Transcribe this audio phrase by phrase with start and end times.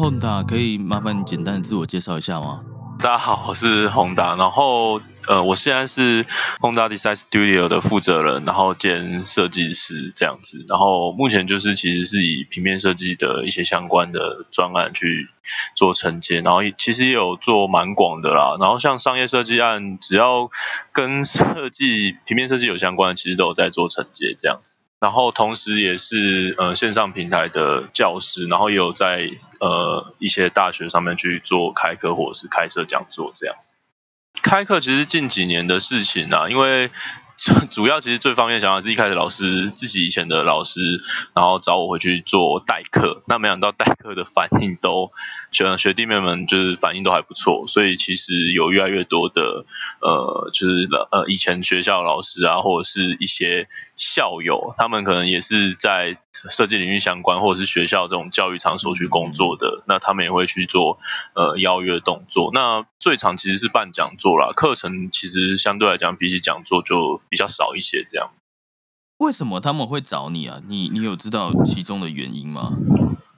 [0.00, 2.62] Honda，可以麻烦你简单自我介绍一下吗？
[3.02, 6.24] 大家好，我是宏达，然后呃，我现在是
[6.58, 15.28] 宏达 Design Studio 的负责人，然后兼设计师这样子，然后目前就是其实是以平面设计的一些相关的专案去
[15.76, 20.50] 做承接，然后其实也有做蛮广的啦，然后像商业设计案，只要
[20.92, 24.76] 跟设计平面设计有相关的，其实都有在做承接这样子。
[25.00, 33.76] 然后同时也是呃线上平台的教师，然后也有在呃一些大学上面去做开课或者是开设讲座这样子。
[34.42, 36.90] 开课其实近几年的事情啊，因为
[37.70, 41.00] 主要其实最方便想法是一开始老师自己以前的老师，
[41.34, 45.10] 然后找我回去做代课，那没想到代课的反应都。
[45.52, 49.64] 学学弟妹们就是反应都还不错，所以其实有越来越多的
[50.00, 60.98] 呃，就是呃以前学校老师啊，或者是一些校友，他们可能也是在设计领域相关，或者是学校这种教育场所去工作的，那他们也会去做
[61.34, 62.50] 呃邀约动作。
[62.54, 68.06] 那最常其实是办讲座啦，课程其实相对来讲比起讲座就比较少一些。
[68.08, 68.30] 这样，
[69.18, 70.60] 为什么他们会找你啊？
[70.68, 72.72] 你你有知道其中的原因吗？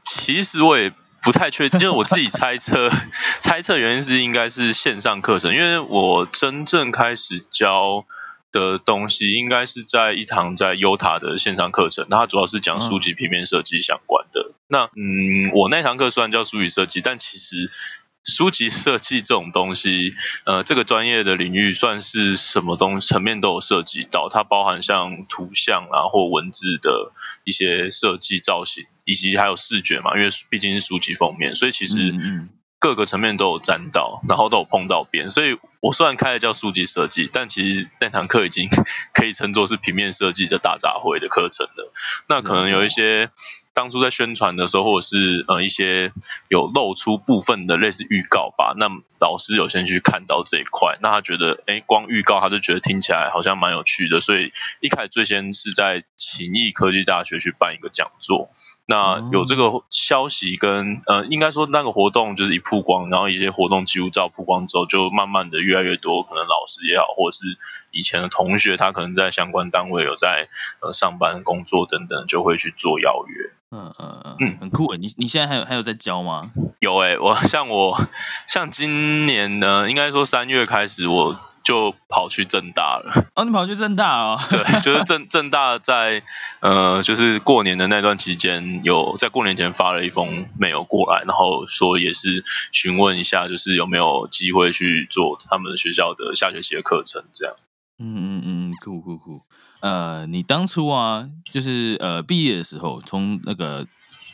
[0.04, 0.92] 其实我也。
[1.22, 2.90] 不太确定，就是我自己猜测，
[3.40, 8.04] 猜测原因是应该是线上课程，因为我真正开始教
[8.50, 14.52] 的东西应该是在一堂在优塔的线上课程，那它主要是讲书籍平面设计相关的。
[14.68, 17.70] 那嗯，我那堂课虽然叫书籍设计，但其实。
[18.24, 27.12] 书籍设计这种东西，呃，这个专业的领域算是什么东层面都有涉及到，它包含像图像啊或文字的
[27.44, 32.14] 一些设计造型，以及还有视觉嘛，因为毕竟是书籍封面，所以其实
[32.78, 35.30] 各个层面都有沾到，然后都有碰到边。
[35.30, 38.68] 所以我虽然开的叫书籍设计，但其实那堂课已经
[39.12, 41.92] 可以称作是平面设计的大杂烩的课程了。
[42.28, 43.30] 那可能有一些。
[43.74, 46.12] 当初在宣传的时候，或者是呃一些
[46.48, 48.88] 有露出部分的类似预告吧，那
[49.18, 58.50] 老师有先去看到这一块，那他觉得，哎，光预告他就觉得听起来好像蛮有趣的，所以一开始最先是在勤益科技大学去办一个讲座。
[58.84, 67.56] 那有这个消息跟呃，应该说那个活动就是一曝光，然后一些活动记录照曝光之后，就慢慢的越来越多，可能老师也好，或者是
[67.92, 70.48] 以前的同学，他可能在相关单位有在
[70.80, 73.51] 呃上班工作等等，就会去做邀约。
[73.72, 74.98] 嗯嗯嗯，很酷诶！
[74.98, 76.50] 你你现在还有还有在教吗？
[76.80, 78.06] 有诶，我 像我
[78.46, 81.36] 像今年呢，应该说三月开始我。
[81.64, 83.24] 就跑去正大了。
[83.36, 84.36] 哦，你跑去正大哦？
[84.50, 86.20] 对，就是正正 大在
[86.58, 97.54] 呃，就是过年的那段期间，有在过年前发了一封 mail 过来，然后说也是询问一下，就是有没有机会去做他们学校的下学期的课程这样。
[97.98, 99.42] 嗯嗯嗯，酷酷酷。
[99.80, 103.86] 呃，你当初啊，就是呃毕业的时候，从那个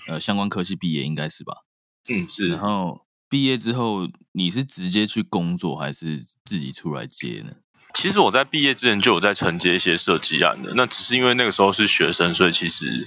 [0.08, 1.64] 呃相关科系毕业应该是吧？
[2.08, 2.48] 嗯，是。
[2.48, 3.04] 然后。
[3.30, 7.52] 毕业之后，你是直接去工作，还是自己出来接呢？
[7.92, 13.06] 其实我在毕业之前就有在承接一些设计案的，那只是因为那个时候是学生，所以其实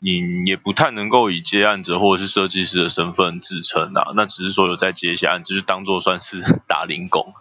[0.00, 4.12] 你也不太能够以接案者或者是设计师的身份自称啊。
[4.14, 7.34] 那只是说有在接一些案，就是当做算是 打零工。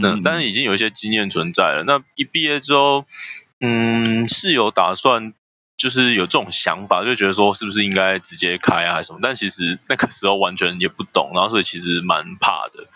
[0.00, 1.84] 那但是已经有一些经验存在了。
[1.84, 3.06] 那一毕业之后，
[3.60, 5.34] 嗯，是有打算。
[5.78, 9.18] 就是有这种想法，就觉得说是不是应该直接开啊，还是什么？
[9.20, 12.86] 但其实那个时候完全也不懂，然后所以其实蛮怕的，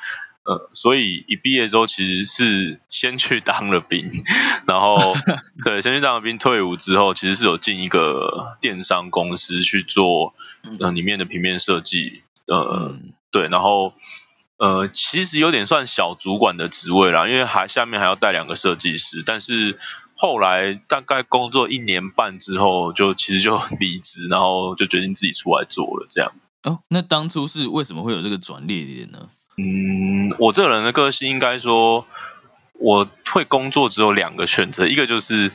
[0.46, 4.24] 呃，所以一毕业之后其实是先去当了兵，
[4.66, 4.96] 然后
[5.64, 10.34] 对，先去当了兵，退伍之后其实是有进一个电商公司去做
[10.80, 12.96] 呃里面的平面设计，呃，
[13.30, 13.92] 对，然后
[14.58, 19.78] 呃其实有点算小主管的职位啦，因为还下面还要带两个设计师，但是。
[20.18, 26.32] 后来大概工作一年半之后，就其实就 离职，然后就决定自己出来做了这样。
[26.62, 29.28] 哦，那当初是为什么会有这个转捩点呢？
[29.58, 29.64] 嗯，
[30.38, 32.06] 我这个人的个性应该说，
[32.74, 35.52] 我会工作只有两个选择，一个就是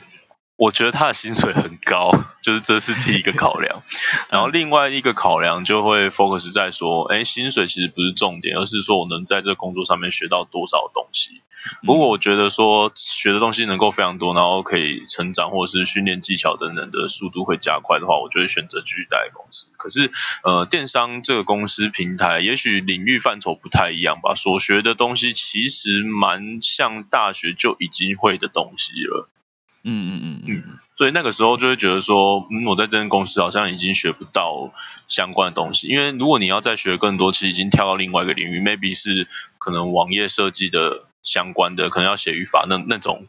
[0.56, 2.12] 我觉得他的薪水很高，
[2.42, 3.82] 就是这是第一个考量。
[4.30, 11.40] 然后另外一个考量就会 focus 在说，哎，薪水其实不是重点，而是说我能在这工作上面学到多少东西。
[11.82, 19.66] 如果我觉得说学的东西能够非常多，然后可以成长或者是训练技巧等等的速度会加快的话，我就会选择继续待公司。
[19.76, 20.10] 可是，
[20.44, 29.28] 呃，电商这个公司平台，也许领域范畴不太一样吧，所学的东西其实蛮像大学就已经会的东西了。
[29.84, 34.72] 嗯嗯嗯嗯，所以那个时候就会觉得说，嗯，我在这间公司好像已经学不到
[35.08, 39.26] 相关的东西，因为如果你要再学更多，其实已经跳到另外一个领域，maybe 是
[39.58, 43.24] 可能网页设计的相关的，可能要写语法那那种，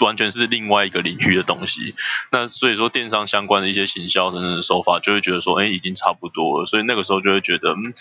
[0.00, 1.94] 完全是另外一个领域的东西。
[2.32, 6.66] 那所以说电商相关的一些行销等等的手法，就会觉得说，哎，已经差不多了。
[6.66, 7.92] 所以那个时候就会觉得，嗯，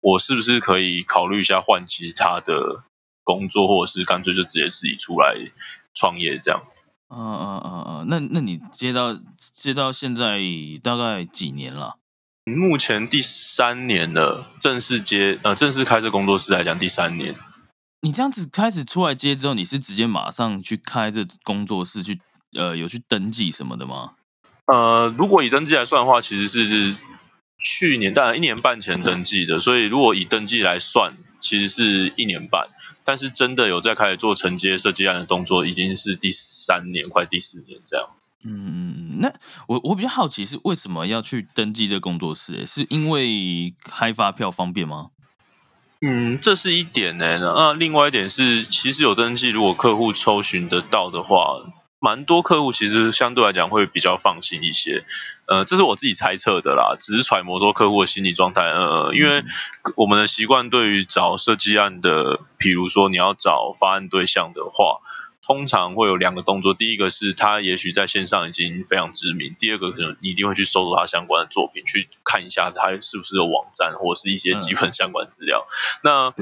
[0.00, 2.84] 我是不是可以考虑一下换其他的
[3.22, 5.36] 工作，或者是干脆就直接自己出来
[5.94, 6.80] 创业这样子。
[7.10, 9.18] 嗯嗯嗯嗯，那那你接到
[9.52, 10.40] 接到现在
[10.82, 11.96] 大概几年了？
[12.44, 17.34] 目前第三年了，正式接呃正式开这工作室来讲第三年。
[18.02, 22.18] 你这样子开始出来接之后，你是直接马上去开这工作室去
[22.56, 24.12] 呃有去登记什么的吗？
[24.66, 26.96] 呃，如果以登记来算的话，其实是
[27.62, 32.68] 去年当然一年半前登记的，所以如果以登记来算，其实是一年半。
[33.04, 38.08] 但是真的有在开始做承接设计案的动作，已经是第三年，快第四年这样。
[38.42, 39.30] 嗯那
[39.66, 42.64] 我我比较好奇是为什么要去登记这工作室？
[42.64, 45.10] 是因为开发票方便吗？
[46.00, 47.38] 嗯，这是一点呢。
[47.38, 51.60] 那另外一点是，其实有登记，如果客户抽寻得到的话。
[52.00, 55.04] 蛮多客户其实相对来讲会比较放心一些，
[55.46, 58.62] 呃，这是我自己猜测的啦，只是揣摩说客户的心理状态。
[58.62, 59.44] 呃，因为
[59.96, 65.00] 我们的习惯对于找设计案的，比如说你要找发案对象的话，
[65.42, 75.66] 通常会有两个动作，第一个是他也许在线上已经非常知名，第二个可能你一定会去搜索他相关的作品，去看一下他是不是有网站或者是一些基本相关资料。
[76.02, 76.32] 那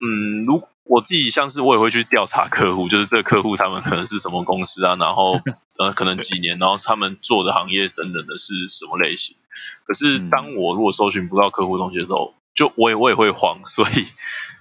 [0.00, 5.40] 嗯，如我自己像是我也会去调查客户，就是这个客户他们可能是什么公司啊，然后
[5.78, 9.36] 呃可能几年，然后他们做的行业等等的是什么类型。
[9.84, 14.06] 可是当我如果搜寻不到客户东西的时候，就我也我也会慌，所以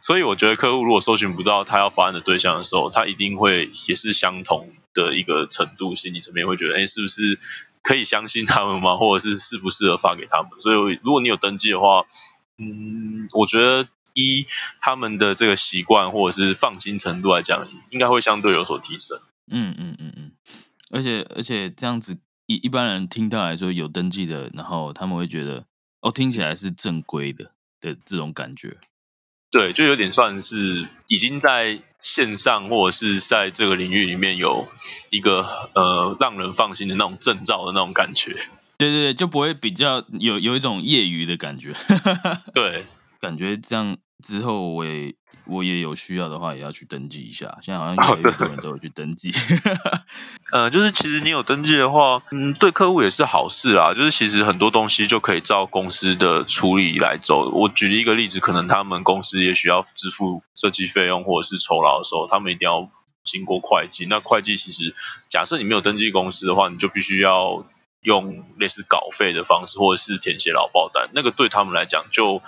[0.01, 7.37] 所以我觉得客户如果搜寻不到他要发案的对象的时候，他一定会也是相同的一个程度，心理层面会觉得，哎，是不是
[7.83, 8.97] 可以相信他们吗？
[8.97, 10.51] 或者是适不适合发给他们？
[10.61, 12.05] 所以如果你有登记的话，
[12.57, 13.87] 嗯，我觉得。
[14.15, 14.47] 一
[14.81, 19.19] 他们的这个习惯或者是放心程度来讲，应该会相对有所提升。
[19.51, 20.31] 嗯嗯嗯嗯，
[20.89, 22.17] 而且而且这样子
[22.47, 25.65] 一一般人听到来说有登记的，然后他们会觉得
[26.01, 28.77] 哦，听起来是正规的的这种感觉。
[29.51, 34.67] 对，就有点算是已经在线上或者是在这个领域里面有
[35.11, 38.33] 一个呃让人放心的那种证照的那种感觉。
[38.77, 41.73] 对对对，就不会比较有有一种业余的感觉。
[42.53, 42.85] 对，
[43.19, 43.97] 感觉这样。
[44.23, 45.13] 之后我也
[45.45, 47.57] 我也有需要的话，也要去登记一下。
[47.61, 49.31] 现在好像越来越多人都有去登记。
[50.51, 53.93] 呃，就是其实你有登记的话，嗯，对客户也是好事啊。
[53.93, 57.49] 就是其实很多东西就可以照公司的处理来走。
[57.51, 62.89] 我举一个例子，可能他们公司也需要支付设计费用或者是酬劳的时候，他们一定要
[63.23, 64.05] 经过会计。
[64.05, 64.95] 那会计其实，
[65.29, 67.65] 假设你没有登记公司的话，你就必须要
[68.01, 71.09] 用类似稿费的方式，或者是填写劳报单。
[71.13, 72.41] 那个对他们来讲就。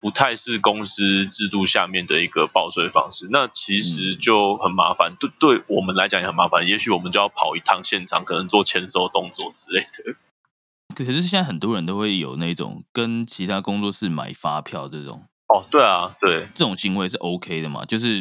[0.00, 6.66] 不太是公司制度下面的一个报税方式，那其实就很麻烦，对对我们来讲也很麻烦。
[6.66, 10.14] 也许我们就要跑一趟现场，可能做签收动作之类的。
[10.94, 15.24] 可是现在很多人都会有那种跟其他工作室买发票这种。
[15.48, 17.84] 哦，对啊，对，这种行为是 OK 的嘛？
[17.84, 18.18] 就是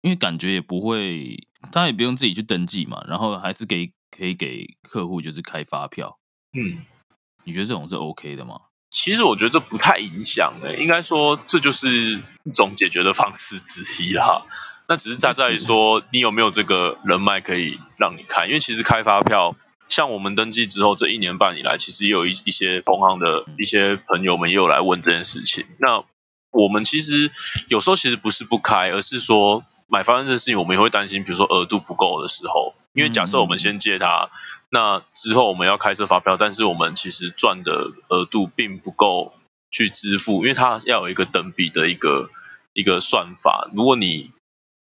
[0.00, 1.36] 因为感觉也不会，
[1.70, 6.18] 他也不用自己去登记嘛，然后还是给可以给客户就是开发票。
[6.52, 6.84] 嗯，
[7.44, 8.60] 你觉得这种是 OK 的吗？
[8.90, 14.42] 其实我觉得这不太影响诶，应该说这就是一种解决的方式之一啦。
[14.88, 19.54] 那只是在在于说你有没有这个人脉可以让你开，因为其实开发票，
[19.88, 25.64] 像我们登记之后这一年半以来，其实也有一一些同行的一些朋友们也有来问这件事情。
[25.78, 26.02] 那
[26.50, 27.30] 我们其实
[27.68, 34.30] 有时候其实不是不开，而是说买发证这事情，我们也会担心，比如说额度不够的时候，因为假设我们先借他。
[34.72, 39.34] 那之后我们要开设发票，但是我们其实赚的额度并不够
[39.72, 42.30] 去支付，因为它要有一个等比的一个
[42.72, 43.68] 一个算法。
[43.74, 44.30] 如果你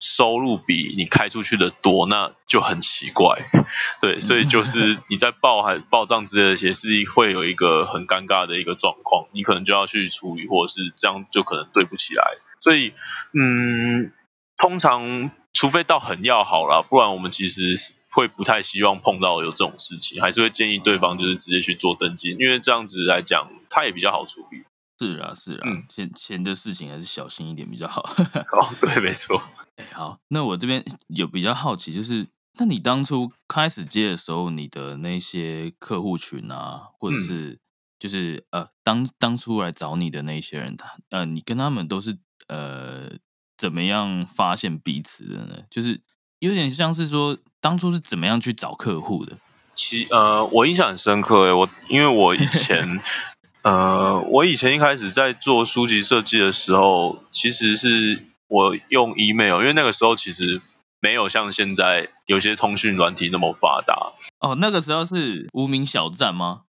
[0.02, 3.50] 收入比你开出去的多，那就很奇怪，
[4.02, 12.24] 对，所以就 是你在报还报账之类的，也是会有一个很尴尬的一个状况，你可能就要去处理，或者是这样就可能对不起来。
[12.60, 12.92] 所以，
[13.32, 14.12] 嗯，
[14.58, 17.78] 通常除非到很要好了，不然我们其实。
[18.18, 24.64] 会不太希望碰到有这种事情，还是会建议对方就是直接去做登记，因为这样子来讲，他也比较好处理。
[25.00, 28.02] 是啊，是啊，嗯钱钱的事情还是小心一点比较好。
[28.58, 29.40] 哦，对，没错。
[29.76, 32.26] 哎，好，那我这边有比较好奇，就是
[32.58, 37.60] 那你当初开始接的时候，你的那些客户群啊，或者嗯是
[38.00, 43.12] 就是呃，当当初来找你的那些人，他呃，你跟他们都是呃
[43.56, 45.62] 怎么样发现彼此的呢？
[45.70, 46.02] 就是
[46.40, 49.38] 有点像是说，当初是怎么样去找客户的？
[49.76, 53.00] 其呃，我印象很深刻诶，我因为我以前
[53.64, 60.62] 呃，我以前一开始在做书籍设计的时候，其实是我用 email，因为那个时候其实
[61.00, 64.14] 没有像现在有些通讯软体那么发达。
[64.40, 66.62] 哦，那个时候是无名小站吗？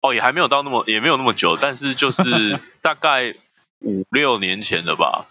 [0.00, 3.34] 哦，也还没有到那么，也没有那么久，但是就是大概
[3.80, 5.26] 五六年前了吧。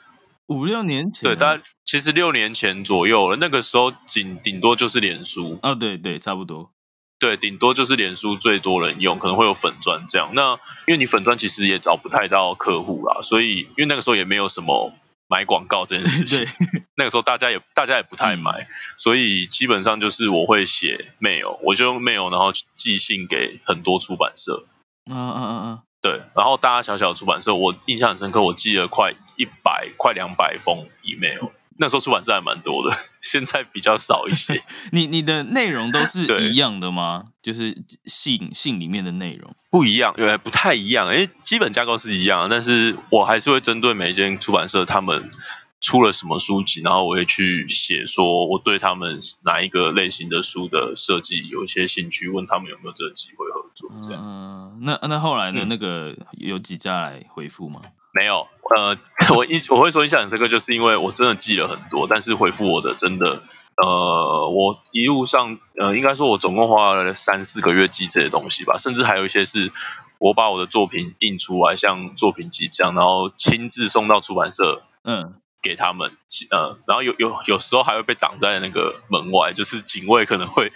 [0.52, 3.38] 五六年前啊、对，大概其实六年前左右了。
[3.38, 6.72] 那个时候顶顶多就是脸书，哦，对对，差不多。
[7.20, 10.32] 对，顶多就是脸书最多人用，可能会有粉砖这样。
[10.34, 10.54] 那
[10.88, 14.92] 因为你粉砖其实也找不太到客户啦，所以因为那个时候也没有什么
[15.28, 18.68] 买广告这件事情，对，那个时候大家也大家也不太买，
[18.98, 24.66] 所以基本上就是我会写 mail，我就用 mail 然后寄信给很多出版社。
[25.10, 31.50] 嗯嗯嗯嗯，对，然后大大小小的出版社，我印象很深刻，我寄了快一百、快两百封 email。
[31.78, 34.62] 那时候出版社还蛮多的， 现在比较少一些。
[34.92, 37.30] 你你的内容都是 一样的吗？
[37.42, 39.52] 就是信信里面的内容。
[39.72, 41.08] 不一样，原来不太一样。
[41.08, 45.32] 诶，基本架构是一样，但是我还是会针对每一间出版社他们
[45.80, 53.90] 出了什么书籍，然后我会去写说我对他们哪一个类型的书的设计有一些兴趣，问他们有没有这个机会合作。
[54.04, 55.62] 这样、嗯，那那后来呢？
[55.64, 57.82] 嗯那个有几家来回复吗？
[58.14, 58.98] 没有，呃，
[59.36, 63.42] 我印我会说印象很深刻，就是因为我真的记了很多，但是回复我的真的。
[63.82, 69.72] 呃，我一路上，呃，应该说，我总共花了三四个月记这些东西吧，甚至还有一些是
[70.20, 76.12] 我把我的作品印出来，像作品集这样，然后亲自送到出版社嗯，给他们，
[76.52, 80.72] 呃，然后有有有时候还会被挡在那个门外，就是警卫可能会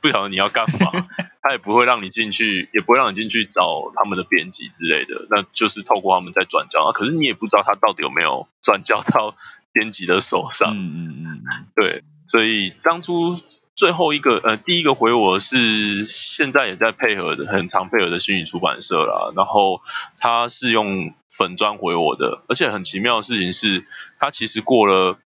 [0.00, 0.90] 不晓得你要干嘛，
[1.42, 9.34] 他也不会让你进去，也不会让你进去找他们的编辑之类的，那就是透过他们在转交，啊可是你也不知道他到底有没有 转交到
[9.72, 13.38] 编辑的手上，嗯嗯嗯嗯，对，所以当初
[13.74, 19.82] 最后一个呃第一个回我是现在也在配合的很常配合的虚拟出版社啦，然后
[20.18, 23.84] 他是用粉砖回我的，而且很奇妙的事情是，
[24.18, 25.18] 他其实过了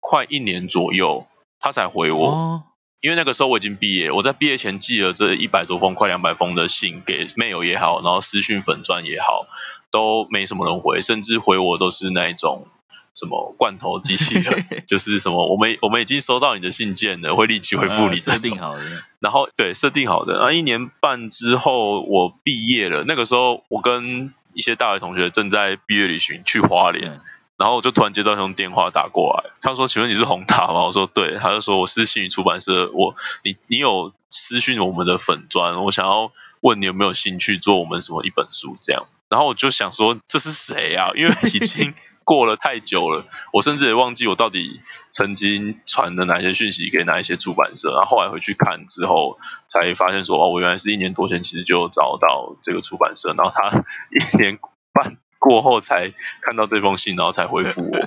[0.00, 1.26] 快一年左右，
[1.60, 2.30] 他才回我。
[2.30, 2.62] 哦，
[3.04, 9.46] 因为那个时候我已经毕业，我在毕业前寄了这一百多封、快两百封的信给 mail 也好，然后私讯粉钻也好，
[9.90, 12.66] 都没什么人回，甚至回我都是那一种
[13.14, 18.58] 什么罐头机器人， 就是什么我们我们已经收到你的信件了，会立即回复你这呃设定种。
[18.58, 18.82] 好的。
[19.20, 27.18] 然后对设定好的，那，一年半之后我毕业了，那个时候我跟一些大学同学正在毕业旅行去花莲，对
[27.56, 36.32] 然后我就突然接到一通电话打过来，他说：“请问你是宏达吗？”我说：“对。”他就说：“我是信宇出版社，我你你有私讯我们的粉砖，我想要
[36.62, 41.10] 问你有没有兴趣做我们什么一本书这样。”然后我就想说这是谁啊？
[41.14, 41.94] 因为已经
[42.24, 44.80] 过了太久了，我甚至也忘记我到底
[45.12, 47.90] 曾经传了哪些讯息给哪一些出版社。
[47.92, 54.58] 然后后来回去看之后，才发现说：“哦，我原来是一年多前其实就找到这个出版社，然后他 一年
[54.92, 56.10] 半。”过后才
[56.40, 57.98] 看到这封信，然后才回复我，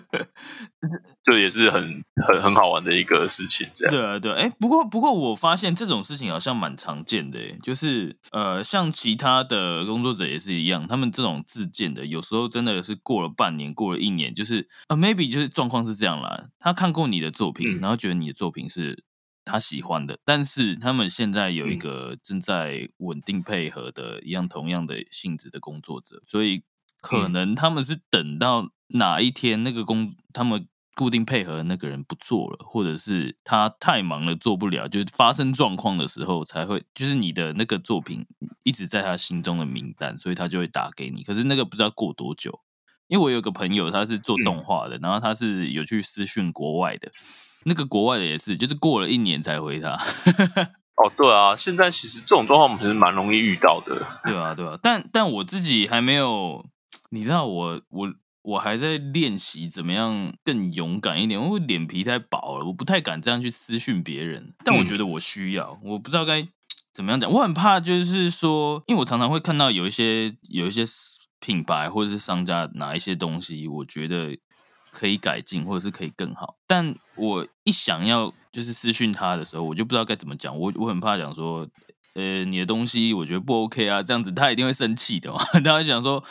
[1.21, 3.69] 这也是很很很好玩的一个事情。
[3.75, 17.79] 这样，对啊，对啊，哎，不过不过我发现这种事情好像蛮常见的，诶就是呃，像其他的工作者也是一样，他们这种自荐的，有时候真的是过了半年，过了一年，就是呃，maybe 就是状况是这样啦，他看过你的作品，嗯。
[17.81, 19.03] 然后觉得你的作品是
[19.45, 21.79] 他喜欢的，但是他们现在有一嗯。
[21.79, 26.63] 个正在稳定配合的一样同样的性质的工作者，所以
[27.01, 30.67] 可嗯能他们是等到哪一天那个工他们。
[30.97, 38.25] 固定配合的那个人不做了，或者是他太忙了做不了，就是发生状况的时候才会，就是你的那个作品
[38.63, 41.21] 一直在他心中的名单，所以他就会打给你。
[41.21, 42.61] 可是那个不知道过多久，
[43.07, 47.11] 因为我有个朋友他是做动画的，然后他是有去私讯国外的，
[47.65, 49.91] 那个国外的也是，就是过了一年才回他。
[50.97, 54.03] 哦，对啊，现在其实这种状况我们其实蛮容易遇到的。
[54.23, 56.65] 对啊，对啊，但但我自己还没有，
[57.09, 64.53] 你知道我我我还在练习怎么样更勇敢一点，因为脸皮太薄了，我不太敢这样去私讯别人。
[64.63, 66.47] 但我嗯觉得我需要，我不知道该
[66.93, 70.83] 怎么样讲，我很怕就是说，因为我常常会看到有一些有一些
[71.39, 74.37] 品牌或者是商家拿一些东西，我觉得
[74.91, 76.55] 可以改进，或者是可以更好。
[76.65, 80.57] 但我一想要就是私讯他的时候，我就不知道该怎么讲。
[80.57, 81.67] 我我很怕讲说，
[82.15, 85.37] 呃，你的东西我觉得不 OK 啊，这样子他一定会生气的嘛。
[85.63, 86.23] 他会想说，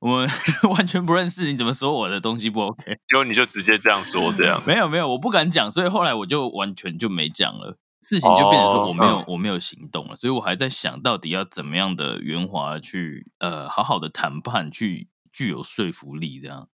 [0.00, 0.28] 我们
[0.74, 2.84] 完全不认识，你怎么说我的东西不 OK？
[3.06, 7.76] 结果你就直接这样说，这样 没有没有，我不敢讲，所以后来我就完全就没讲了。
[8.02, 16.68] 事情就变成说我没有、哦我没有行动了，所以我还在想到底要怎么样的圆滑去呃好好的谈判，去具有说服力，这样。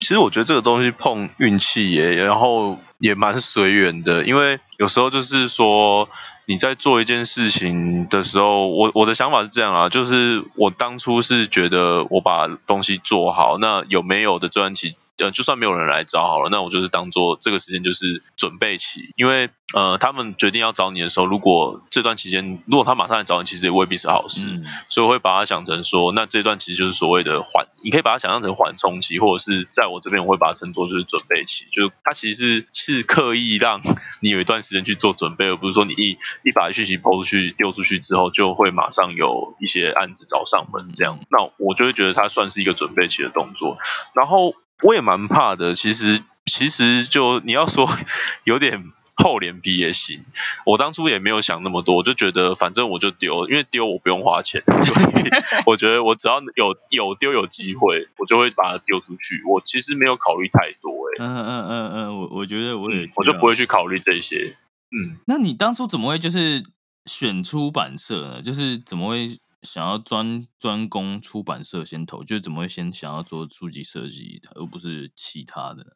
[0.00, 6.08] 其实我觉得这个东西碰运气也，然后也蛮随缘的，因为有时候就是说
[6.44, 24.46] 你在做一件事情的时候，我我的想法是这样啊，就是我当初是觉得我把东西做好，那有没有的专辑，呃，就算没有人来找好了，那我就是当做这个时间就是准备期，因为呃，他们决定要找你的时候，如果这段期间如果他马上来找你，其实也未必是好事。
[24.46, 33.80] 嗯所以我会把它想成说，那这段其实就是所谓的缓，你可以把它想象成缓冲期，或者是在我这边我会把它称作就是准备期，就是它其实是是刻意让
[34.20, 41.18] 你有一段时间去做准备，而不是说你一一把讯息抛出去丢出去之后，就会马上有一些案子找上门这样。
[41.30, 43.78] 那我就会觉得它算是一个准备期的动作。
[44.14, 47.88] 然后我也蛮怕的，其实其实就你要说
[48.44, 50.24] 有点厚脸皮也行。
[50.66, 55.24] 我当初也没有想那么多，我就觉得反正我就丢，因为丢我不用花钱，所以
[55.66, 59.42] 我觉得我只要有有丢有机会，我就会把它丢出去。
[59.46, 63.52] 我其实没有考虑太多、欸，嗯嗯嗯嗯，我我觉得我也、嗯，我就不会。
[63.54, 64.56] 去考虑这些。
[64.90, 66.62] 嗯，那你当初怎么会就是
[67.04, 68.40] 选出版社呢？
[68.40, 69.28] 就是怎么会
[69.62, 72.22] 想要专专攻出版社先投？
[72.22, 75.90] 就是怎么会先想要做书籍设计，而不是其他的呢？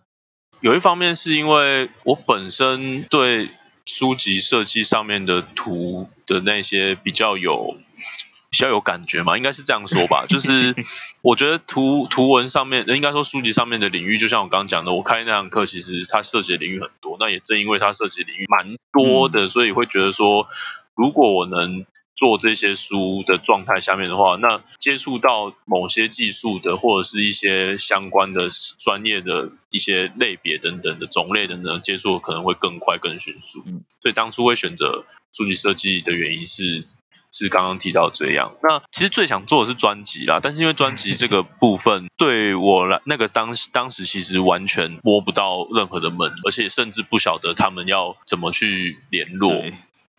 [0.61, 3.51] 有一方面是因为我本身对
[3.85, 7.77] 书籍设计上面的图的那些比较有
[8.49, 10.25] 比较有感觉嘛，应该是这样说吧。
[10.27, 10.75] 就是
[11.21, 17.17] 我觉得图图文上面，应该说书籍上面的领域，就像我刚刚讲的，我开那堂课，其实它涉及的领域很多。
[17.21, 20.49] 那也正因为它涉及的领域蛮多的，所以会觉得说，
[20.95, 21.85] 如果我能
[22.17, 28.49] 做这些书的状态下面的话，那接触到某些技术的或者是一些相关的
[28.81, 33.63] 专业的一些类别等等的种类等等的接触可能会更快更迅速。
[33.67, 36.89] 嗯所以当初会选择书籍设计的原因是。
[37.33, 49.53] 是刚刚提到这样，那其实最想做的是专辑啦，但是因为专辑这个部分对我来，那个当当时其实完全摸不到任何的门，而且甚至不晓得他们要怎么去联络。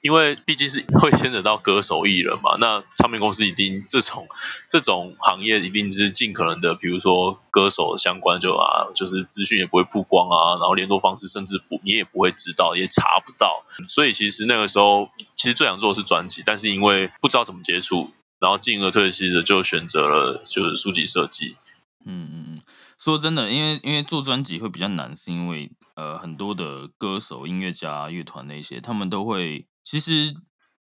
[0.08, 4.26] 因为毕竟是会牵扯到歌手艺人嘛，那唱片公司一定这种
[4.70, 21.58] 这种行业一定是尽可能的，比如说歌手相关就啊，就是资讯也不会曝光啊，然后联络方式甚至不你也不会知道，也查不到，所以其实那个时候其实最想做的是专辑，但是因为不知道怎么接触，然后进而退而的就选择了就是书籍设计。
[22.06, 22.58] 嗯嗯嗯，
[22.98, 30.34] 说真的，因为因为做专辑会比较难，是因为呃很多的歌手、音乐家、乐团那些，他们都会其实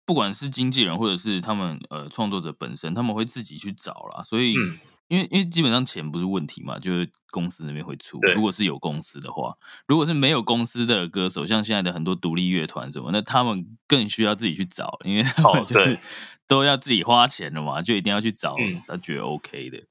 [0.05, 4.55] 不管是经纪人或者是他们呃创作者本身，他们会自己去找啦，所以。
[4.57, 4.79] 嗯
[5.11, 8.21] 因为因为基本上钱不是问题嘛，就是公司那边会出。
[8.33, 9.53] 如果是有公司的话，
[9.89, 15.99] 如果是没有公司的歌手，像现在的很多独立乐团什么，那他们更需要自己去找，因为他们哦就是对
[16.47, 19.83] 都要自己花钱了嘛，就一定要去找嗯他觉得 OK 的。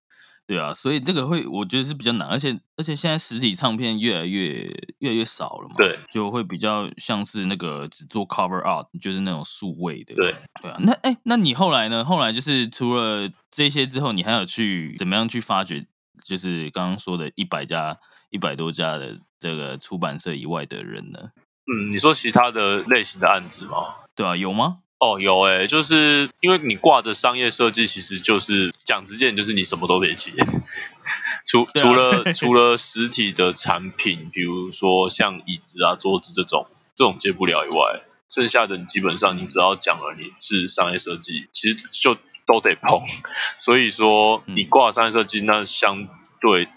[0.49, 4.63] 对啊，所以这个会我觉得是比较难，而且而且现在实体唱片越来越
[4.97, 12.03] 越来越少了嘛，对，就会比较像是那个只做 cover art，就是那种数位的，对，对啊，那哎，那你后来呢？
[12.03, 15.85] 后来就是除了这些之后，你还有去怎么样去发掘？
[16.25, 17.95] 就是刚刚说的一百家、
[18.31, 21.29] 一百多家的这个出版社以外的人呢？
[21.71, 23.93] 嗯，你说其他的类型的案子吗？
[24.15, 24.79] 对啊，有吗？
[24.99, 30.33] 哦，有诶、就是因为你挂着商业设计，其实就是讲直接点，就是你什么都得接。
[31.45, 43.01] 除除了除了实体的产品，比如说像椅子啊、桌子这种，这种接不了以外，剩下的你基本上你只要讲了你是商业设计，其实就都得碰。
[43.57, 46.07] 所以说嗯你挂商业设计，那相
[46.41, 46.71] 对的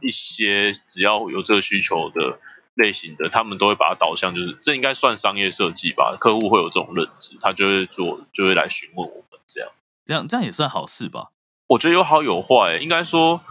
[0.00, 2.38] 一些只要有这个需求的
[2.78, 6.16] 类型的，他们都会把它导向，就是这应该算商业设计吧？
[6.18, 9.70] 客户会有这种认知，他就会做，就会来询问我们这样。
[10.06, 11.28] 这样这样也算好事吧？
[11.66, 13.42] 我觉得有好有坏，应该说，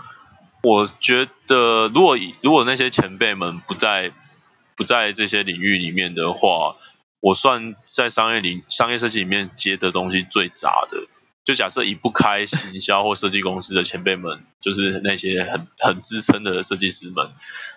[0.63, 4.11] 我觉得如果如果那些前辈们不在
[4.75, 6.77] 不在这些领域里面的话，
[7.19, 11.05] 我算在商业领商业设计里面接的东西最杂的。
[11.47, 17.31] 就假设移不开行销或设计公司的前辈们，就是那些很很资深的设计师们，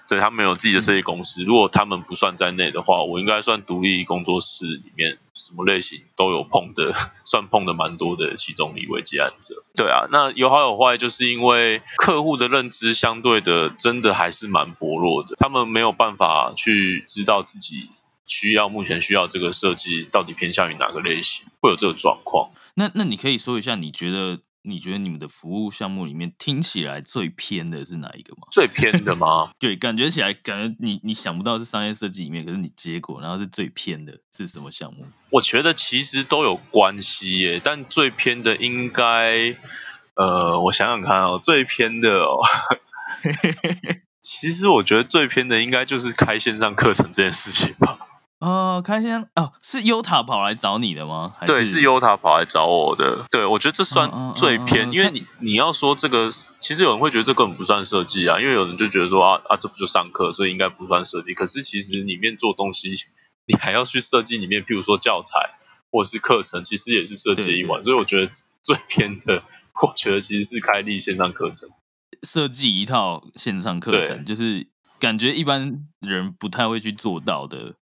[0.08, 1.44] 对他们有自己的设计公司。
[1.44, 6.92] 如果他们不算在内的话，我应该算独立工作室里面什么类型都有碰的，
[7.24, 9.62] 算碰的蛮多的其中一位接案者。
[9.76, 17.88] 对啊，那有好有坏，就是因为客户的认知相对的真的还是蛮薄弱的，他们没有办法去知道自己。
[18.30, 22.50] 需要目前需要这个设计到底偏向于哪个类型，会有这个状况。
[22.74, 28.46] 那那你可以说一下，你觉得你觉得你们的服务项目里面听起来最偏的是哪一个吗？
[28.52, 29.50] 最偏的吗？
[29.58, 35.04] 对，感觉起来感觉你你想不到是商业设计里面，可是你结果然后是最偏的是什么项目？
[35.30, 39.56] 我觉得其实都有关系耶，但最偏的应该
[40.14, 42.38] 呃，我想想看哦，最偏的哦，
[44.22, 47.98] 其实我觉得最偏的应该就是开线上课程这件事情吧。
[48.40, 51.34] 哦，开心哦，是优塔跑来找你的吗？
[51.46, 53.26] 对，是优塔跑来找我的。
[53.30, 61.34] 对，我觉得这算最偏，因为你你要说这个，其实有人会觉得这根本不算设计啊，因为有人就觉得说啊啊，这不就上课，所以应该不算设计。
[61.34, 62.90] 可是其实里面做东西，
[63.46, 65.58] 你还要去设计里面，譬如说教材
[65.90, 67.84] 或者是课程，其实也是设计一环。
[67.84, 69.42] 所以我觉得最偏的，
[69.82, 71.68] 我觉得其实是开立线上课程，
[72.22, 74.66] 设计一套线上课程，就是
[74.98, 77.74] 感觉一般人不太会去做到的。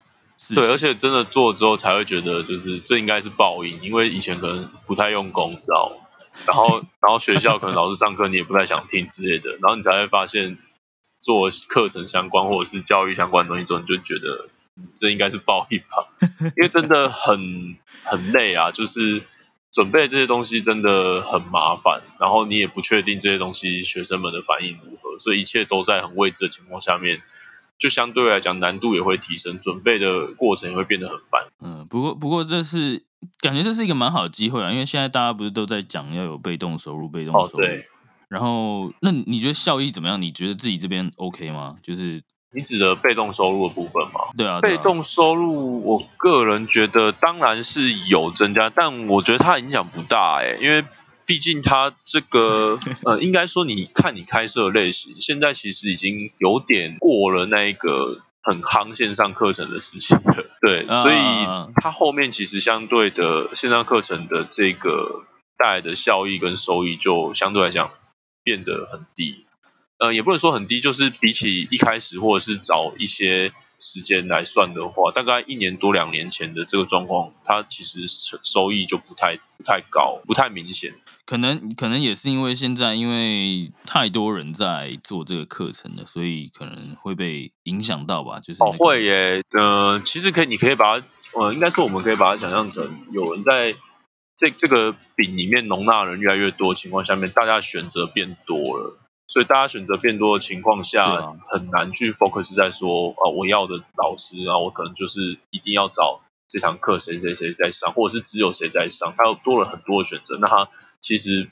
[0.54, 6.06] 对，而且真的做之后才会觉得，就是这应该是报应，因为以前可能不太用功，知道吗？
[6.46, 10.60] 然后， 然后学校可能老师上课你也不太想听之类的，然后你才会发现
[11.20, 14.48] 做课程相关或者是教育相关的东西之后，你就觉得
[14.96, 16.08] 这应该是报应吧？
[16.56, 19.24] 因为真的很很累啊，就是
[19.72, 27.24] 准备这些东西真的很麻烦，然后你也不确定这些东西学生们的反应如何，所以一切都在很未知的情况下面。
[27.80, 31.42] 就相对来讲，难度也会提升，准备的过程也会变得很烦。
[31.64, 33.04] 嗯，不过不过这是
[33.42, 37.66] 感觉这是一个蛮好的机会啊，因为现在大家不是都在讲要有被动收入，被动收入。
[37.66, 37.86] 对。
[38.30, 40.22] 然后，那你觉得效益怎么样？
[40.22, 41.76] 你觉得自己这边 OK 吗？
[41.82, 42.22] 就是
[42.54, 44.22] 你指的被动收入的部分吗？
[44.38, 44.60] 对啊。
[44.60, 50.84] 被动收入，我个人觉得当然是有增加，但我觉得它影响不大哎，因为。
[51.28, 61.18] 毕竟它这个 呃，应该说你看你开设类型，现在其实已经有点过了那一个很夯线上课程的事情了， 对，所以
[61.76, 65.26] 它后面其实相对的线上课程的这个
[65.58, 67.92] 带来的效益跟收益就相对来讲
[68.44, 69.46] 变得很低，
[70.00, 73.52] 呃，也不能说很低，就是比起一开始或者是找一些。
[73.80, 78.06] 时间来算的话，大概一年多两年前的这个状况，它其实
[78.44, 80.94] 收益就不太不太高，不太明显。
[81.26, 88.40] 可能可能也是因为现在因为太多人在做这个课程了，所以可能会被影响到吧。
[88.40, 89.44] 就是哦，会耶。
[89.52, 93.76] 呃，其实可以，你可以把它，呃，应该说我们可以把它想象成有人在
[94.36, 98.98] 这这个饼里面容纳人越来越多情况下面，大家选择变多了。
[99.28, 110.38] 所以大家选择变多的情况下，很难去 focus 在说啊，我要的老师啊，我可能就是一定要找这堂课谁谁谁在上，或者是只有谁在上，他有多了很多的选择。
[110.40, 110.70] 那他
[111.02, 111.50] 其实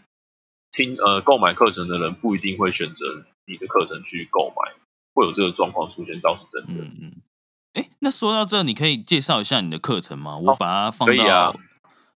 [0.71, 4.73] 听呃购买课程的人不一定会选择你的课程去购买，
[5.13, 6.83] 会有这个状况出现，倒是真的。
[6.83, 7.11] 嗯嗯。
[7.73, 10.37] 哎，那说到这，你可以介绍一下你的课程吗？
[10.37, 11.55] 我把它放到。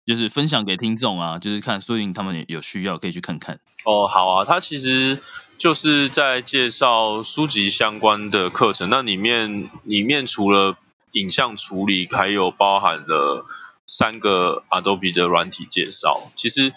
[0.04, 3.58] 就是分享给听众啊，就是看，所以他们有需要可以去看看。
[3.84, 5.20] 哦，好啊，它其实
[5.58, 8.88] 就是在介绍书籍相关的课程。
[8.90, 10.76] 那里面里面除了
[11.12, 13.46] 影像处理，还有包含了
[13.86, 16.30] 三个 Adobe 的软体介绍。
[16.36, 16.72] 其实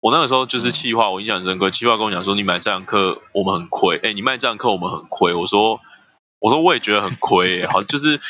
[0.00, 1.70] 我那个时候就是气话，我印象深刻。
[1.70, 5.34] 气话跟我讲说，你买这堂课我们很亏，哎，你卖这堂课我们很亏。
[5.34, 5.80] 我说，
[6.38, 8.20] 我说我也觉得很亏， 好，就是。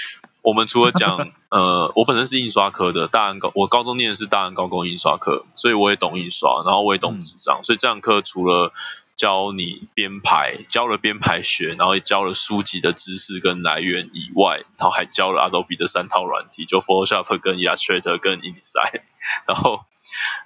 [0.40, 8.72] 我们除了讲， 呃，我本身是印刷科的，大安高，我高中念的是大安高工印刷科，所以我也懂印刷，然后我也懂纸张，所以这堂课除了
[9.18, 19.02] 教你编排，教了编排学，然后也教了书籍的知识跟来源以外，然后还教了 Adobe 的三套软体，就 Photoshop、跟 Illustrator、跟 InDesign，
[19.46, 19.84] 然后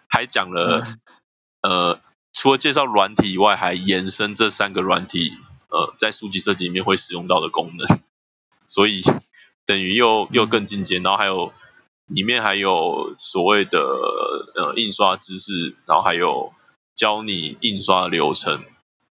[0.08, 0.84] 还讲了，
[1.62, 2.00] 呃，
[2.32, 5.30] 除了介绍软体以外，还延伸这三个软体，
[5.68, 8.00] 呃，在书籍设计里面会使用到的功能，
[8.66, 9.02] 所以。
[9.64, 11.52] 等于又又更进阶，然后还有
[12.06, 16.52] 里面还有所谓的呃印刷知识，然后还有
[16.94, 18.64] 教你印刷流程，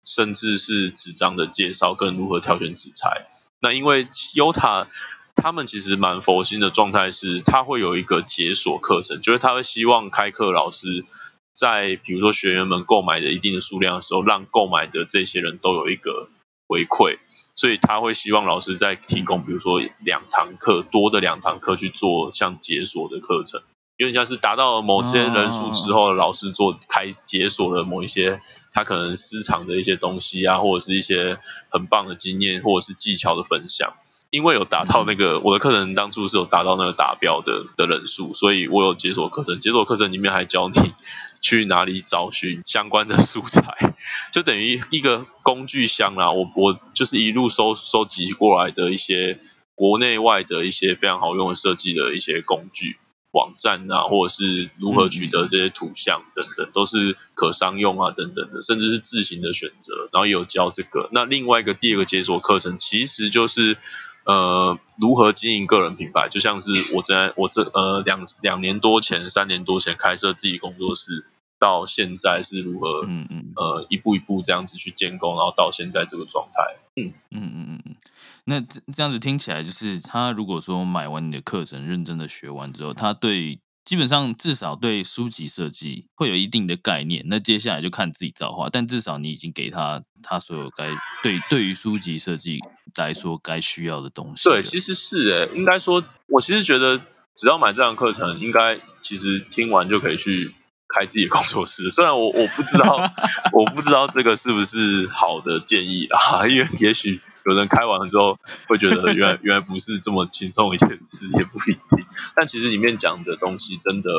[0.03, 3.27] 甚至是纸张的介绍跟如何挑选纸材。
[3.59, 4.88] 那因为优塔
[5.35, 11.05] 他们其实蛮佛心的状态是，他会有一个解锁课程，就是他会希望开课老师
[11.53, 16.29] 在比如说学员们购买的一定的数量的时候，让购买的这些人都有一个
[16.67, 17.17] 回馈。
[17.57, 23.61] 所以他会希望老师在提供，比如说两堂课多的两堂课去做像解锁的课程，
[23.97, 28.41] 有点像是达到某些人数之后，老师做开解锁了某一些
[28.73, 33.93] 他可能私藏的一些东西啊，或者是一些很棒的经验或者是技巧的分享。
[34.31, 39.62] 因为有达到那个我的课程当初是有达到那个达标的的人数，所以我有解锁课程。
[39.62, 40.75] 解锁课程里面还教你
[41.39, 43.95] 去哪里找寻相关的素材，
[44.34, 46.31] 就等于一个工具箱啦。
[46.31, 49.39] 我我就是一路收收集过来的一些
[49.73, 52.97] 国内外的一些非常好用的设计的一些工具。
[53.36, 61.10] 网站啊，或者是如何取得这些图像等等，都是可商用啊等等的，甚至是自行的选择，然后也有教这个。
[61.12, 63.78] 那另外一个第二个解锁课程，其实就是
[64.24, 71.26] 呃如何经营个人品牌，就像是我在我这呃两两年多前、三年多前开设自己工作室。
[71.65, 77.95] 到现在是如何，嗯嗯，呃，一步一步这样子去建构，然后到现在这个状态，嗯嗯嗯嗯嗯，
[78.43, 78.62] 那
[78.93, 90.91] 这样子听起来，就是他如果说买完你的课程，认真的学完之后，他对基本上至少对书籍设计会有一定的概念，那接下来就看自己造化，但至少你已经给他他所有该
[91.23, 92.60] 对对于书籍设计
[92.95, 94.47] 来说该需要的东西。
[94.47, 97.01] 对，其实是诶，应该说，我其实觉得
[97.34, 100.54] 只要买这堂课程，应该其实听完就可以去。
[100.88, 103.12] 开自己的工作室， 虽然我我不知道，
[103.54, 106.48] 我不知道这个是不是好的建议啊？
[106.48, 112.06] 因为 也许有人开完了之后会觉得，原来原来不是这么轻松一件事，也不一定。
[112.36, 114.10] 但其实里面讲的东西，真的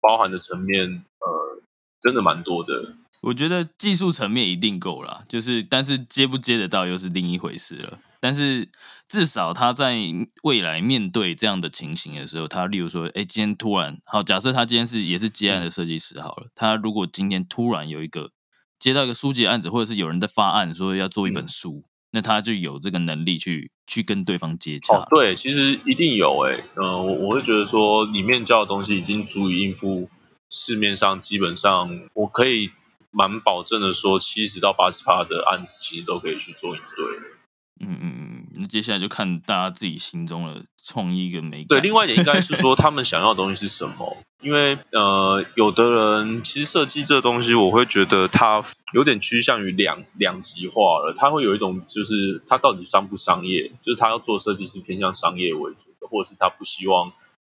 [0.00, 1.62] 包含的层面，呃，
[2.00, 2.94] 真的蛮多的。
[3.22, 7.98] 我觉得技术层面一定够了，就是但是接不接得到又是另一回事了。
[8.20, 8.68] 但是
[9.08, 9.96] 至少他在
[10.42, 18.30] 未来面对这样的情形的时候，他例如说，哎，今天突然好，假设他今天是也是接案的设计师好了，他如果今天突然有一个
[18.78, 24.94] 接到一个书籍案子，或者是有人在发案说要做一本书，那他就有这个能力去去跟对方接洽。
[24.94, 30.10] 哦，对，其实一定有哎，嗯，我我会觉得说里面教的东西已经足以应付
[30.50, 32.70] 市面上基本上我可以
[33.10, 37.35] 蛮保证的说，七十到八十趴的案子其实都可以去做应对。
[37.78, 41.66] 嗯嗯嗯，那接下来就看大家自己心中的创意跟美感。
[41.68, 44.16] 对，另外一点应该是说他们想要的东西是什么？
[44.40, 51.14] 因为呃，有的人其实设计这东西，我会觉得它有点趋向于两两极化了。
[51.18, 53.72] 他会有一种就是他到底商不商业？
[53.82, 57.12] 就是他要做设计是偏向商业为主的，或者是他不希望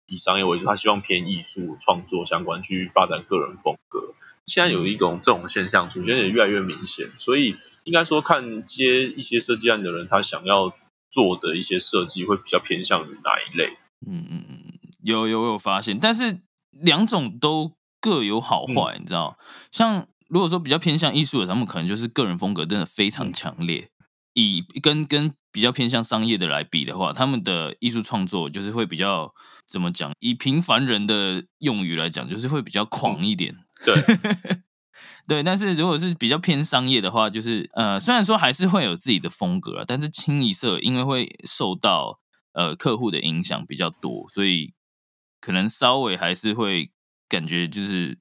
[0.06, 4.14] 以商业为主，他希望偏艺术创作相关去发展个人风格。
[4.46, 7.56] 现在有一种这种现象出现，也越来越明显，所以。
[7.86, 10.76] 应该说，看接一些设计案的人，他想要
[11.08, 13.78] 做的一些设计会比较偏向于哪一类？
[14.06, 14.72] 嗯嗯嗯，
[15.04, 16.40] 有有有发现，但是
[16.72, 19.38] 两种都各有好坏，你知道？
[19.70, 23.88] 像如果说比较偏向艺术的，他们可能就是个人风格真的非常强烈。
[24.34, 29.32] 以跟跟比较偏向商业的来比的话，他们的艺术创作就是会比较
[29.66, 30.12] 怎么讲？
[30.20, 33.56] 以平凡人的用语来讲，就是会比较狂一点。
[33.86, 33.94] 对。
[35.28, 42.20] 对，但是如果是比较偏商业的话，就是呃，虽然说还是会有自己的风格，但是清一色因为会受到
[42.52, 44.74] 呃客户的影响比较多，所以
[45.40, 46.90] 可能稍微还是会
[47.28, 48.18] 感觉就是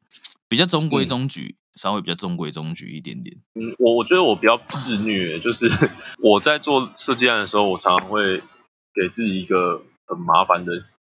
[0.48, 3.38] 比较中规中矩，稍微比较中规中矩一点点。
[3.54, 5.70] 嗯，我我觉得我比较自虐，就是
[6.20, 8.40] 我在做设计案的时候，我常常会
[8.94, 10.74] 给自己一个很麻烦的。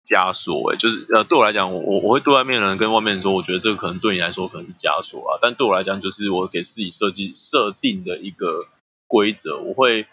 [0.07, 8.69] 枷锁哎，就是呃，对我来讲，我我我会对外面人跟外面人说，我觉得这个可能对你来说可能是枷锁啊，但对我来讲，就是我给自己设计设定的一个
[9.09, 10.07] 规则，我会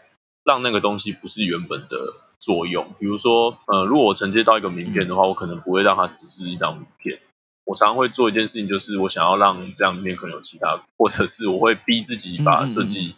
[0.44, 2.96] 让那个东西不是原本的作用。
[3.00, 7.20] 比如说，呃，如果我承接到一个名片的话，我可能不会让它只是一张名片。
[7.66, 13.14] 我常常会做一件事情，就是我想要让这张名片可能有其他，或者是我会逼自己把设计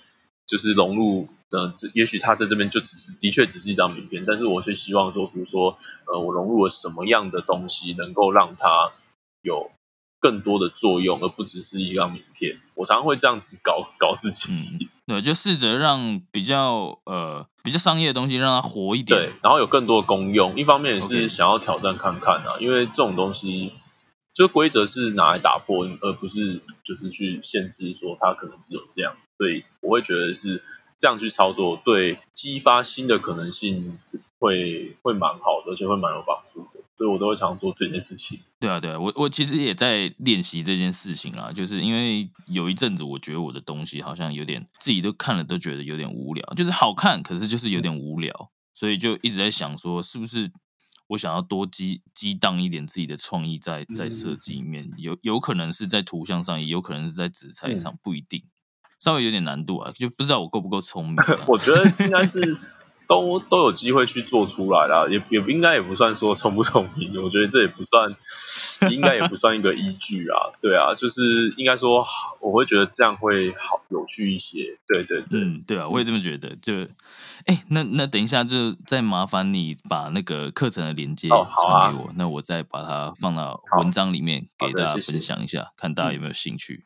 [0.45, 1.29] 就是融入。
[1.51, 8.91] 呃，这也许他在这边就只是的确只是一张名片，但是我是希望说，比如说，呃，我融入了什么样的东西，能够让它
[9.41, 9.71] 有
[10.19, 12.59] 更多的作用，而不只是一张名片。
[12.73, 14.49] 我常常会这样子搞搞自己，
[15.05, 20.57] 对，就试着让比较呃比较商业的东西让它活一点，对，然后有更多的功用。
[20.57, 23.71] 一方面也是想要挑战看看啊，因为这种东西，
[24.33, 30.63] 就规则是拿来打破，而不是就是去限制说它可能只有这样，所以我会觉得是。
[30.97, 33.97] 这样去操作，对激发新的可能性
[34.39, 38.39] 会会蛮好的，而且会蛮有帮助的，所以我都会常做这件事情。
[38.59, 50.51] 对啊，对啊，我我其实也在练习这件事情啊，就是因为有一阵子我觉得我的东西好像有点自己都看了都觉得有点无聊，就是好看，可是就是有点无聊，所以就一直在想说，是不是
[51.09, 58.43] 我想要多激激荡一点自己的创意在在设计里面，有有可能是在图像上，也有可能是在纸材上，不一定。
[59.05, 61.15] 稍微有点难度啊，就不知道我够不够聪明。
[61.45, 62.57] 我觉得应该是
[63.07, 68.15] 都都有机会去做出来啦，也也应该也不算说聪不聪明，我觉得这也不算，
[68.89, 70.49] 应该也不算一个依据啊。
[70.59, 72.03] 对啊，就是应该说，
[72.41, 74.79] 我会觉得这样会好有趣一些。
[74.87, 76.55] 对对对，嗯，对啊，我也这么觉得。
[76.55, 76.73] 就，
[77.45, 86.85] 哎，那那等一下就再麻烦你把那个课程的连接传给我，那我再把它放到文章里面给大家分享一下，看大家有没有兴趣。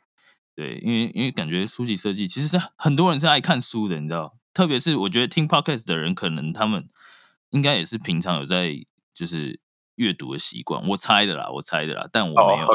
[0.60, 6.90] 对，因为因为感觉书籍设计其实是很多人是爱看书的，你知道，特别是我觉得听 podcast 的人，可能他们
[7.52, 8.76] 应该也是平常有在
[9.14, 9.62] 就是
[9.96, 12.68] 阅读的习惯，我猜的啦，我猜的啦，但我没有，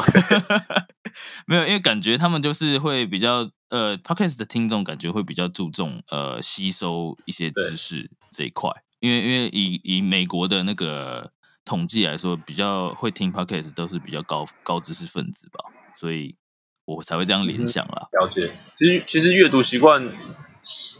[1.45, 11.31] 没有，因为感觉他们就是会比较呃，podcast 的听众感觉会比较注重呃吸收一些知识这一块，因为因为以以美国的那个
[11.63, 15.59] 统计来说，比较会听 podcast 都是比较高高知识分子吧，
[15.95, 16.35] 所以。
[16.85, 18.07] 我才会这样联想啦。
[18.11, 20.07] 了解，其实其实阅读习惯，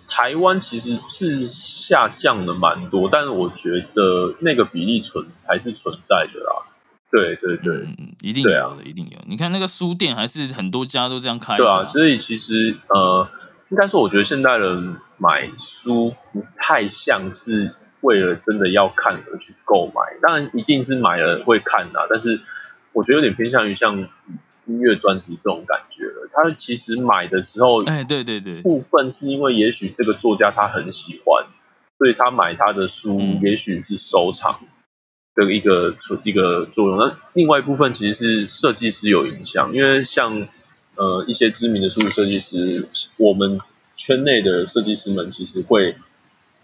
[0.10, 6.66] 台湾其实是下降的蛮多，但是我觉得那个比例存还是存在的啦。
[7.12, 9.18] 对对对，嗯，一定有的，一定有。
[9.28, 11.56] 你看那个书店，还是很多家都这样开。
[11.56, 13.30] 对啊，所以其实呃，
[13.70, 22.42] 应该说，我觉得现代人买书不太像是为了真的要看而去购买，当然一定是买了会看的，但是
[22.92, 24.10] 我觉得有点偏向于像。
[24.68, 31.46] 音乐专辑这种感觉了，他其实买的时候，哎，对对对，部分是因为也许这个作家他很喜欢，
[31.98, 34.60] 所以他买他的书，也许是收藏
[35.36, 36.98] 的一个一个作用。
[36.98, 40.48] 那另外一部分其实是设计师有影响，因为像
[40.96, 43.60] 呃一些知名的书籍设计师，我们
[43.96, 45.96] 圈内的设计师们其实会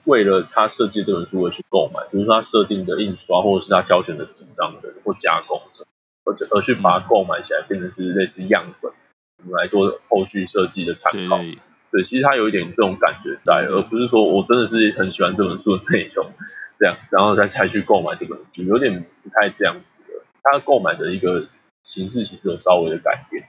[0.05, 5.85] 为了他设计这本书而去购买，比如说他设定的印刷，或者是他挑选的纸张的或加工者。
[6.23, 8.91] 而且而去把它购买起来，变成是类似样本，
[9.43, 11.39] 我们来做后续设计的参考。
[11.91, 16.31] 对，其实它有一点这种感觉在，而不是说我真的是很喜欢这本书的内容，
[16.77, 20.23] 这样，然后再才去购买这本书，有点不太这样子的。
[20.43, 21.47] 它购买的一个
[21.83, 23.45] 形式其实有稍微的改变。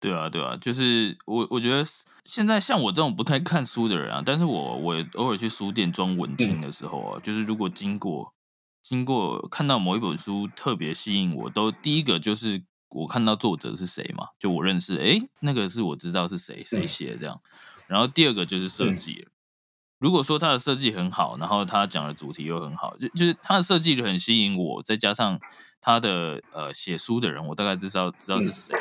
[0.00, 1.82] 对啊，对啊，就是我我觉得
[2.24, 8.32] 现在像我这种不太看书的人啊，但是我我偶尔去书店装文青的时候啊，就是如果经过。
[8.88, 17.38] 经过看到某一本书特别吸引我，都第一个就是我看到作者是谁嘛，就我认识，哎，那个是我知道是谁谁写这样。
[17.86, 19.30] 然后第二个就是设计了。
[19.98, 25.38] 如果说他的设计很好，然后他讲的主题又很好，就就是他的设计就很吸引我，再加上
[25.82, 28.74] 他的呃写书的人，我大概知道知道是谁。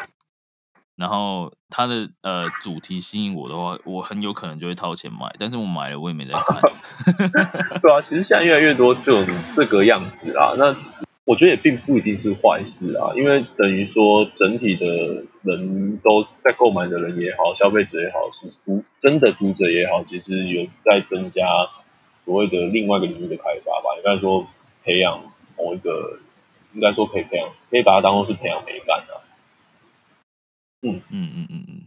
[0.97, 6.59] 然后他的呃主题吸引我的话，我很有可能就会掏钱买，但是我买了我也没在看。
[7.79, 10.75] 对啊，其实现在越来越多这种这个样子啊，那
[11.23, 14.85] 我觉得也并不一定是坏事啊，因为等于说整体的
[15.43, 21.45] 人都在购买的人也好，消费者也好，是读真的读者也好，其实有在增加
[22.25, 23.95] 所谓的另外一个领域的开发吧。
[23.97, 24.47] 应该说
[24.83, 25.21] 培养
[25.57, 26.17] 某一个，
[26.73, 29.21] 应该说可以培养，可以把它当做是培养美感的。
[30.83, 31.81] 嗯嗯嗯嗯嗯，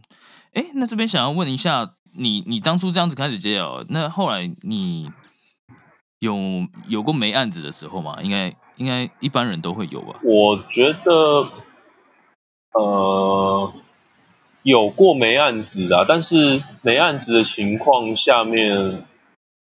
[0.53, 5.05] 哎，那这边想要问一下，你你当初这样子开始接哦，那后来你
[6.19, 6.37] 有
[6.87, 8.17] 有过没案子的时候吗？
[8.21, 10.19] 应该应该一般人都会有吧？
[10.23, 11.47] 我觉得，
[12.73, 13.73] 呃，
[14.63, 19.05] 有过没案子啊，但是没案子的情况下面，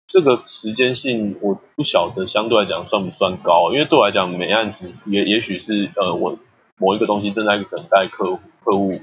[0.09, 6.39] 这个时间性我不晓得相对来讲算不算高，因为对我来讲没案子也也许是呃我。
[6.83, 9.01] 某一个东西正在等待客户，客户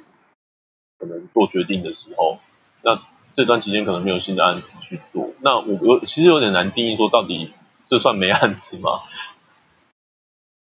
[1.00, 2.38] 可能做决定的时候，
[2.84, 3.02] 那
[3.38, 5.32] 这段期间可能没有新的案子去做。
[5.40, 7.54] 那我有其实有点难定义说到底
[7.88, 9.00] 这算没案子吗？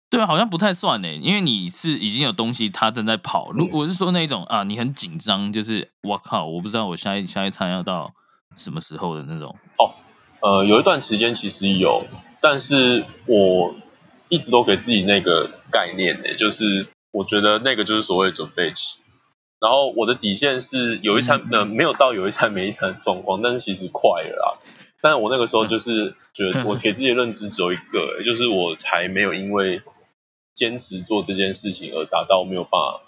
[0.10, 3.52] 对啊，好像不太算呢，因为你是已经有东西，它正在跑。
[3.52, 8.14] 如果是说那种啊，你很紧张，就是我靠，我不知道我下一下一餐要到
[8.56, 9.54] 什么时候的那种。
[9.78, 9.92] 哦，
[10.40, 12.06] 呃，有一段时间其实有，
[12.42, 13.76] 但是我
[14.30, 16.88] 一直都给自己那个概念呢，就是。
[17.12, 19.00] 我觉得那个就是所谓准备期，
[19.60, 24.54] 然后我的底线是有一餐呃没有到有一餐没一餐的状况，但是其实快了啦。
[25.02, 29.82] 但是我那个时候就是觉得我给自己的认知只有一个，就是我还没有因为
[30.56, 33.02] 坚持做这件事情而达到没有办法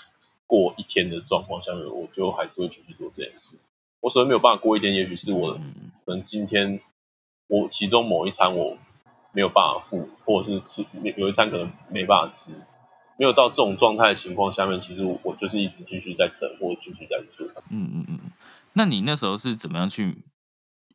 [0.47, 3.57] 过一天的状况下面，我就还是会继续做这件事。
[4.01, 5.53] 我所谓没有办法过一天，也许是我
[6.05, 6.81] 可能今天
[7.47, 8.77] 我其中某一餐我
[9.31, 10.85] 没有办法付，或者是吃
[11.15, 12.51] 有一餐可能没办法吃。
[13.23, 17.47] 没有到这种状态的情况下面，其实我就是一直继续在等，或继续在做。
[17.69, 18.19] 嗯嗯嗯。
[18.73, 20.25] 那你那时候是怎么样去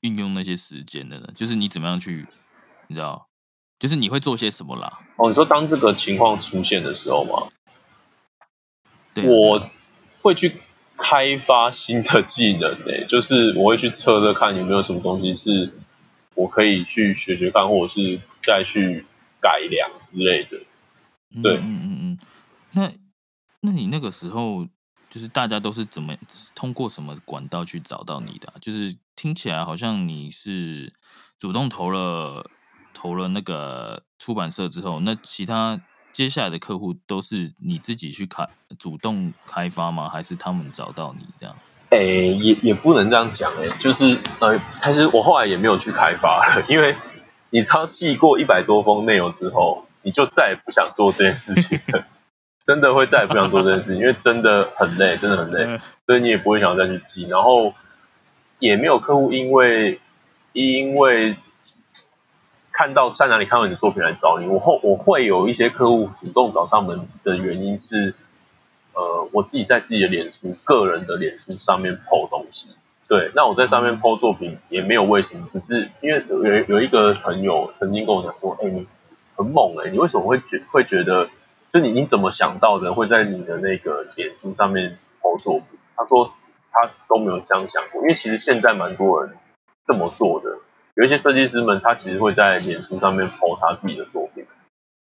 [0.02, 1.28] 运用那些时间的呢？
[1.34, 2.26] 就是你怎么样去，
[2.88, 3.28] 你知道，
[3.78, 4.98] 就是你会做些什么啦？
[5.16, 7.48] 哦，你说当这个情况出现的时候吗？
[9.14, 9.70] 对，我
[10.20, 10.60] 会去
[10.98, 15.72] 开发新的技能诶，就是我会去测测看有没有什么东西是
[16.34, 19.06] 我可以去学学看，或者是再去
[19.40, 20.58] 改良之类的。
[21.42, 22.18] 对，嗯嗯嗯。
[22.72, 22.90] 那
[23.60, 24.66] 那你那个时候
[25.10, 26.14] 就是大家都是怎么
[26.54, 28.52] 通过什么管道去找到你的？
[28.60, 30.92] 就是听起来好像你是
[31.38, 32.50] 主动投了
[32.92, 35.80] 投了那个出版社之后，那其他
[36.12, 38.48] 接下来的客户都是你自己去开
[38.78, 40.08] 主动开发吗？
[40.08, 41.56] 还是他们找到你这样？
[41.90, 46.94] 哎，也也不能这样讲哎，就是呃，其实我后来也没有去开发了，因为
[47.48, 52.04] 你超寄过一百多封内容之后，你就再也不想做这件事情了，
[52.66, 57.74] 真的会再也不想做这件事情，因为真的很累，真的很累，所以你也不会想再去记，然后
[58.58, 60.00] 也没有客户因为
[60.52, 61.36] 因为
[62.72, 68.14] 看到在哪里看到你的作品来找你，我后我会有一些客户主动找上门的原因是。
[68.94, 72.66] 呃，我自己在自己的脸书个人的脸书上面 PO 东西，
[73.06, 78.88] 对，那我在上面 PO 作品也没有为什么，只是因为有有一个朋友曾经跟我讲说，哎，你
[79.38, 81.28] 很猛哎，你为什么会觉会觉得，
[81.72, 85.78] 就你你怎么想到的会在你的那个脸书上面 PO 作品？
[85.96, 86.34] 他说
[86.72, 89.34] 他都没有这样想过，因为其实现在蛮多人
[89.84, 90.58] 这么做的，
[90.94, 94.44] 有一些设计师们他其实会在脸书上面 PO 他自己的作品。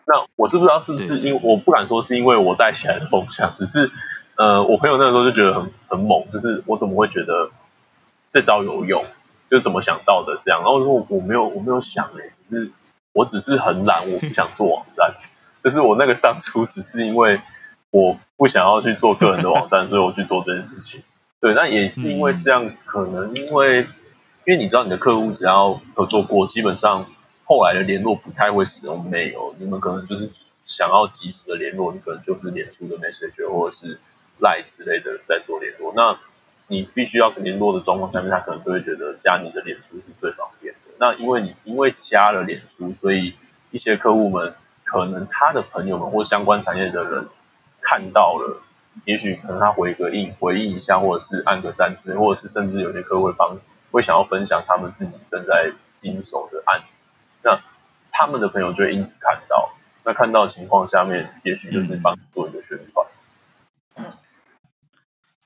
[0.06, 3.92] 那我知不知道是不是因为我不敢说是因为我带起来的风向，只是
[4.38, 7.50] 呃，我朋友那个时候就觉得很很猛，就是我怎么会觉得
[8.30, 9.04] 这招有用，
[9.50, 10.62] 就怎么想到的这样。
[10.62, 12.72] 然后说我没有我没有想哎，只是
[13.18, 15.16] 我只是很懒，我不想做网站，
[15.64, 17.42] 就是我那个当初只是因为
[17.90, 21.02] 我不想要去做个人的网站，所以我去做这件事情。
[21.42, 23.82] 对，那也是因为这样，可能因为
[24.46, 27.08] 因为你知道你的客户只要合作过，基本上。
[27.50, 30.28] 后来的联络不太会使用 mail，你们可能就是
[30.66, 33.98] 想要及时的联络，你可能就是脸书的 message 或者是
[34.42, 35.94] line 之类的在做联络。
[35.96, 36.20] 那
[36.68, 40.67] 你必须要联络的状况下面，他可能就会觉得加你的脸书是最方便的。
[41.00, 43.36] 那因为你因为加了脸书，所以
[43.72, 47.28] 一些客户们可能他的朋友们或相关产业的人
[47.82, 48.62] 看到了，
[49.06, 53.58] 也许可能他回个应回应一下，或者是按个赞之类，或者是甚至有些客户会帮
[53.92, 57.00] 会想要分享他们自己正在经手的案子。
[57.44, 57.62] 那
[58.12, 59.74] 他们的朋友就会因此看到，
[60.04, 64.10] 那看到情况下面，也许就是帮做一个宣传，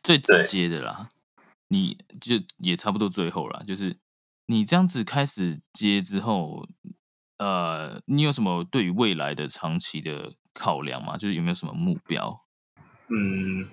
[0.02, 1.08] 最直接的啦。
[1.68, 3.96] 你就也差不多最后了，就是
[4.52, 6.68] 你这样子开始接之后，
[7.38, 11.16] 呃，你有什么对于未来的长期的考量吗？
[11.16, 12.42] 就是有没有什么目标？
[13.08, 13.70] 嗯，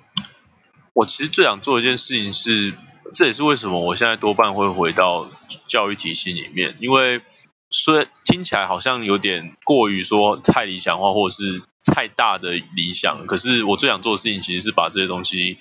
[0.95, 2.74] 我其实最想做一件事情是，
[3.12, 5.29] 这也是为什么我现在多半会回到
[5.66, 7.20] 教育体系里面，因为。
[7.70, 15.59] 虽然听起来好像有点过于说太理想化，或者是太大的理想，可是我最想做的事情其实是把这些东西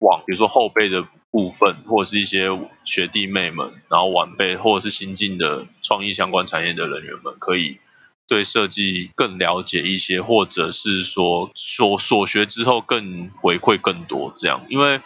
[0.00, 2.48] 往，比如说后辈的部分，或者是一些
[2.84, 7.78] 学弟妹们，然后晚辈或者是新进的创意相关产业的人员们，可以
[8.26, 14.66] 对设计更了解一些，或者是说所所学之后更回馈更多这样。
[14.68, 15.00] 因为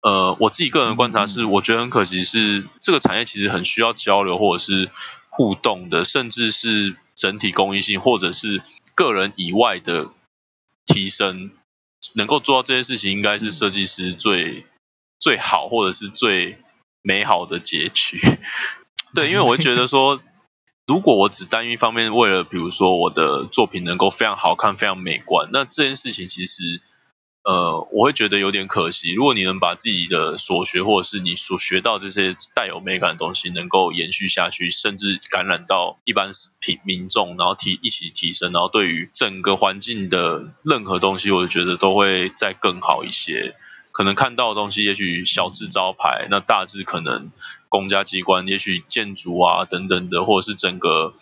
[0.00, 4.90] 呃，我自己个人观察是，我觉得很可惜是这个产业其实很需要交流，或者是。
[5.28, 8.62] 互动的，甚至是整体公益性，或者是
[8.94, 10.08] 个人以外的
[10.86, 11.50] 提升，
[12.14, 14.66] 能够做到这些事情，应该是设计师最
[15.18, 16.58] 最好，或者是最
[17.02, 18.20] 美好的结局。
[19.14, 20.20] 对，因为我会觉得说，
[20.86, 26.82] 如果我只单一方面为了，比如说我的作品能够非常好看、非常美观，那这件事情其实。
[27.46, 29.12] 呃，我会觉得有点可惜。
[29.12, 43.54] 如果你能把自己的所学，或者是你所学到这些带有美感的东西，能够延续下去，甚至感染到一般平民众，然后提一起提升，然后对于整个环境的任何东西，我觉得都会再更好一些。
[43.92, 47.30] 可能看到的东西，也许小字招牌，那大致可能
[47.68, 51.14] 公家机关，也许建筑啊等等的，或者是整个。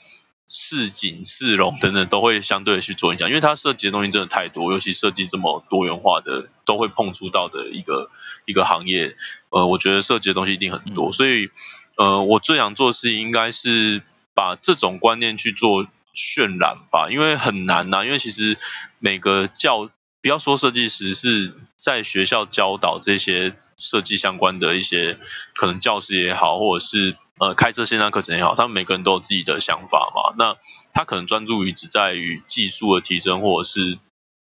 [0.47, 8.11] 市井、市容等等都会相对的去做影响，因为它涉及的东西真的太多，尤其设计这么多元化的，都会碰触到的一个
[8.45, 9.17] 一个行业。
[9.49, 11.49] 呃，我觉得涉及的东西一定很多，所以
[11.97, 14.03] 呃，我最想做的事情应该是
[14.35, 18.05] 把这种观念去做渲染吧，因为很难呐。
[18.05, 18.59] 因为其实
[18.99, 19.91] 每个教，
[20.21, 25.19] 不要说设计师是在学校教导这些设计相关的一些
[25.57, 27.17] 可能教师也好，或者是。
[27.39, 30.35] 呃，开设线上课程也好，他们每个人都有自己的想法嘛。
[30.39, 30.57] 那
[30.93, 33.99] 他可能专注于只在于技术的提升，或者是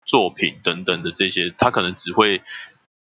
[0.05, 2.43] 作品等等的这些，他可能只会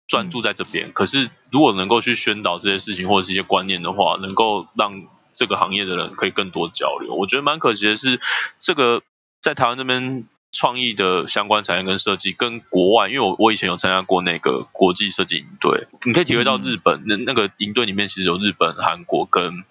[0.08, 0.92] 专注在这边。
[0.92, 7.14] 可是如果能够去宣导这些事情或者是一些观念的话，能够让这个行业的人可以更多交流。
[7.14, 8.20] 我觉得蛮可惜的是，
[8.60, 9.02] 这个
[9.42, 10.24] 在台湾这边。
[10.56, 19.64] 创意的相关产业跟设计，跟国外，因为我我以前有参加过那个国际设计营队，你可以体会到日本那那个营队里面其实有日本、韩国跟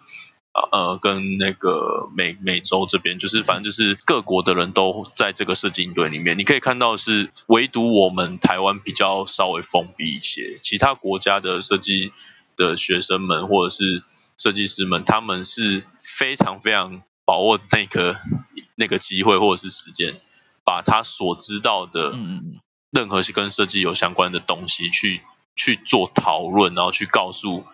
[0.53, 6.37] 呃，跟那个美美洲这边，就是反正就是各国的人都在这个设计营队里面。
[6.37, 12.11] 你可以看到是唯独我们台湾比较稍微封闭一些，其他国家的设计
[12.55, 14.03] 的学生们或者是
[14.37, 18.17] 设计师们，他们是非常非常把握那个
[18.75, 20.21] 那个机会或者是时间，
[20.63, 22.13] 把他所知道的
[22.91, 25.21] 任何跟设计有相关的东西去
[25.55, 27.65] 去做讨论，然后去告诉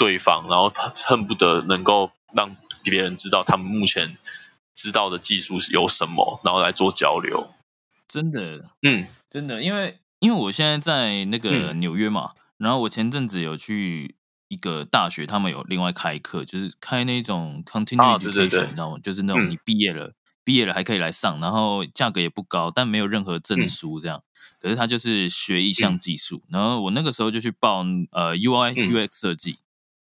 [0.00, 2.10] 对方，然后恨不得能够。
[2.32, 4.16] 让别人知道他们目前
[4.72, 7.52] 知道的技术是有什么，然后来做交流。
[8.06, 14.14] 真的，嗯，真的，因为因为我现在在那个纽约嘛，然后我前阵子有去
[14.46, 18.98] 一个大学，他们有另外开课，就是开那种 continuing education，你知道吗？
[19.02, 20.12] 就是那种你毕业了，
[20.44, 24.22] 毕业了还可以来上，然后价格也不高，但没有任何证书这样。
[24.60, 27.78] 可是他就是学一项技术，然后我那个时候就去报
[28.12, 29.58] 呃 UI UX 设计。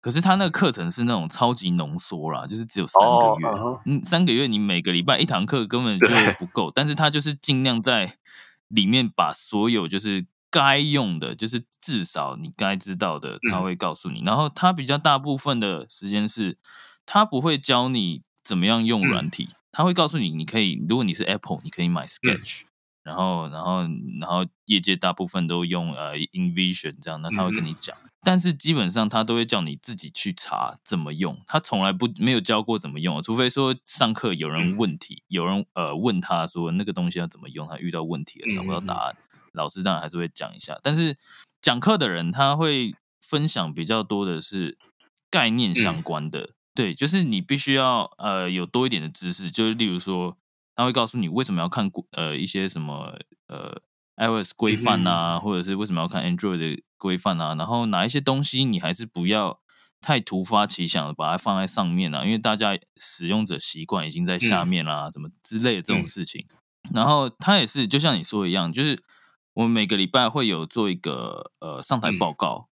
[0.02, 6.72] 可是他那个课程是那种超级浓缩啦，就是只有三个月，嗯，三个月你每个礼拜一堂课根本就不够。
[6.74, 8.16] 但是他就是尽量在
[8.66, 14.22] 里面把所有就是该用的，就是至少你该知道的，他会告诉你。
[14.26, 16.58] 然后他比较大部分的时间是，
[17.06, 22.62] 他不会教你怎么样用软体，他会告诉你，你可以，如果你是 Apple，你可以买 Sketch。
[23.02, 23.82] 然后，然后，
[24.20, 39.16] 然后，业界大部分都用呃 InVision 这样，那他会跟你讲，但是基本上他都会叫你自己去查怎么用，他从来不没有教过怎么用，除非说上课有人问题，有人呃问他说那个东西要怎么用，他遇到问题了找不到答案，
[39.52, 41.16] 老师当然还是会讲一下，但是
[41.60, 44.78] 讲课的人他会分享比较多的是
[45.28, 50.36] 概念相关的，对，就是你必须要呃有多一点的知识，就是例如说。
[50.74, 53.18] 他会告诉你为什么要看呃一些什么
[53.48, 53.80] 呃
[54.16, 59.60] iOS 规范啊，或者是为什么要看 Android 的规范啊，然后哪一些东西你还是不要
[60.00, 66.46] 太突发奇想的把它放在上面啊，因为大家使用者习惯已经在下面啦，什么之类的这种事情。
[66.92, 69.02] 然后他也是就像你说一样，就是
[69.54, 72.68] 我们每个礼拜会有做一个呃上台报告。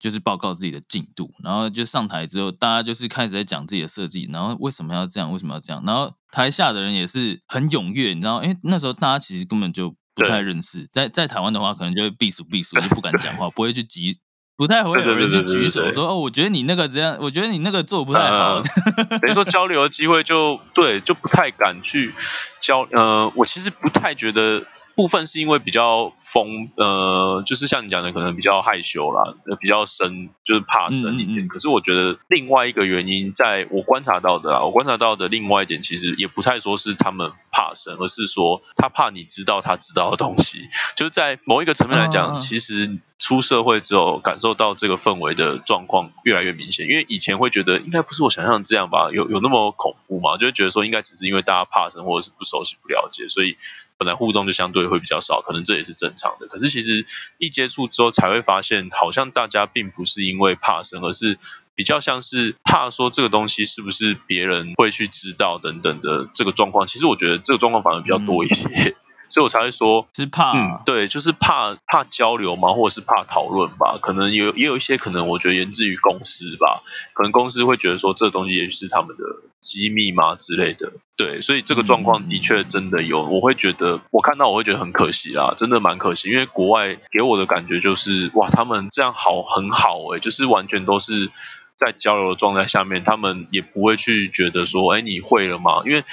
[0.00, 14.16] 就是报告自己的进度，然后就上台之后，大家就是开始在讲自己的设计，然后为什么要这样，为什么要这样，然后台下的人也是很踊跃，你知道，因为那时候大家其实根本就不太认识，在在台湾的话，可能就会避暑避暑， 就不敢讲话，不会去举，
[14.56, 18.60] 不太会有人去举手说哦，我觉得你那个这样，我觉得你那个做不太好，
[19.20, 22.14] 等于说交流的机会就对，就不太敢去
[22.60, 24.64] 交，呃，我其实不太觉得。
[25.00, 31.48] 部分是因为比较疯，呃，就是像你讲的，可能比较害羞啦，比较深，就是怕生一点。
[31.48, 40.68] 可是我觉得另外一个原因，在我观察到的啊，我观察到的另外一点，其实也不太说是他们怕生，而是说他怕你知道他知道的东西。
[40.96, 46.86] 就是在某一个层面来讲，其实出社会之后，感受到这个氛围的状况越来越明显。
[46.86, 50.36] 因为以前会觉得应该不是我想象这样吧，有有那么恐怖吗？
[50.36, 53.56] 就会觉得说应该只是因为大家怕生，或者是不熟悉、不了解，所以。
[54.00, 56.46] 本来互动就相对会比较少，可能这也是正常的。
[56.46, 57.04] 可是其实
[57.36, 61.38] 一接触之后，才会发现，好像大家并不是因为怕生，而是
[61.74, 66.86] 比较像是怕说这个东西是不是别人会去知道等等的这个状况。
[66.86, 68.96] 其实我觉得这个状况反而比较多一些。
[69.30, 73.98] 所以我才会说，是怕，嗯，对，就是怕怕交流嘛，或者是怕讨论吧。
[74.02, 76.82] 可能有也有一些可能，我觉得源自于公司吧。
[77.14, 79.24] 可能公司会觉得说，这东西也许是他们的
[79.60, 80.92] 机密嘛之类的。
[81.16, 83.22] 对，所以这个状况的确真的有。
[83.22, 86.28] 我会觉得，我看到我会觉得很可惜啊，真的蛮可惜。
[86.28, 91.30] 因为国外给我的感觉就是，哇，他们这样好很好哎，就是完全都是
[91.76, 95.82] 在交流的状态下面，他们也不会去觉得说，哎，你会了吗？
[95.84, 96.04] 因为。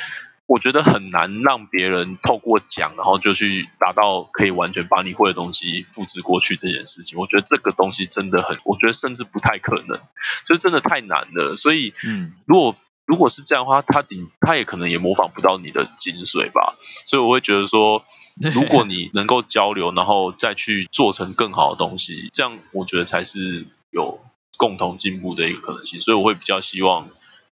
[0.47, 7.19] 我觉得很难让别人透过讲，然后就去达到可以完全把你会的东西复制过去这件事情。
[7.19, 9.99] 我觉得这个东西真的很，我觉得甚至不太可能，
[10.45, 11.57] 就是真的太难了。
[11.57, 16.77] 所以，嗯，如果如果是这样的话，他顶他也可能也模仿不到你的精髓吧。
[17.07, 18.05] 所以我会觉得说，
[18.53, 24.21] 如果你能够交流，然后再去做成更好的东西，这样我觉得才是有
[24.55, 25.99] 共同进步的一个可能性。
[25.99, 27.09] 所以我会比较希望。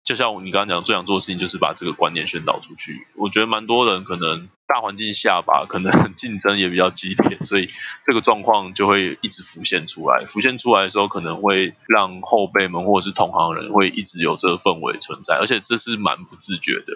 [0.04, 3.06] 就像你刚刚讲，最想做的事情就是把这个观念宣导出去。
[3.16, 7.70] 我觉得蛮多人可能大环境下吧，可能 竞争也比较激烈，所以
[8.04, 10.26] 这个状况就会一直浮现出来。
[10.28, 16.92] 浮现出来的时候，可能会让后辈们或者是同行人会一直有这个氛围存在，而且这是蛮不自觉的。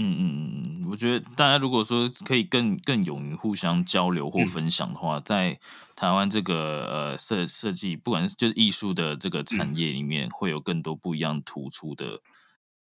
[0.00, 0.22] 嗯嗯
[0.54, 5.58] 嗯嗯，我觉得大家如果说可以更更勇于互相交流或分享的话，在
[5.96, 12.20] 台湾这个呃设设计，不管是就是艺术的这个产业里面，会有更多不一样突出的，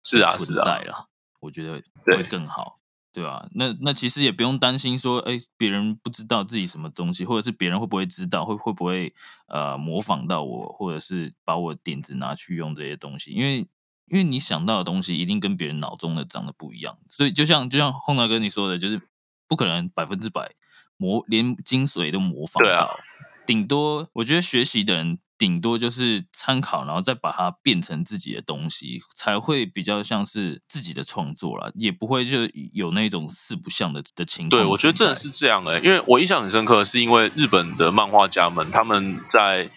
[0.03, 1.07] 是啊存在啊。
[1.41, 2.79] 我觉得会更好，
[3.13, 3.47] 对吧？
[3.53, 9.13] 那那其实也不用担心说，哎，别人不知道自己什么东西，或者是别人会不会知道，会会不会
[9.49, 13.69] 呃模仿到我，或者是把我点子拿去用这些东西，因为。
[14.13, 19.01] 因为你想到的东西一定跟别人脑中的长得不一样，所以就像就像洪大哥你说的，就是
[19.49, 20.53] 不可能百分之百
[20.99, 23.01] 模连精髓都模仿到，
[23.47, 32.41] 顶多我觉得学习的人顶多就是参考，然后再把它变成自己的东西，才会比较像是自己的创作啦，也不会就
[32.75, 39.71] 有那种四不像的的情对，我觉得真的是这样哎、因为我印象很深刻，是因为日本的漫画家们他们在